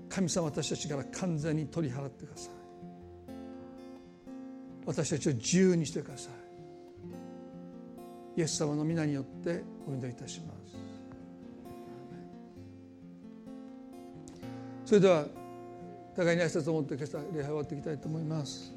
[0.09, 2.53] 神様私たちから完全に取り払ってください
[4.87, 6.33] 私たちを自由にしてください。
[8.37, 10.64] イエス様の皆によってお祈りいたします。
[14.85, 15.25] それでは
[16.15, 18.74] 互いに挨拶を持って今朝礼拝を終わっていきたいと思います。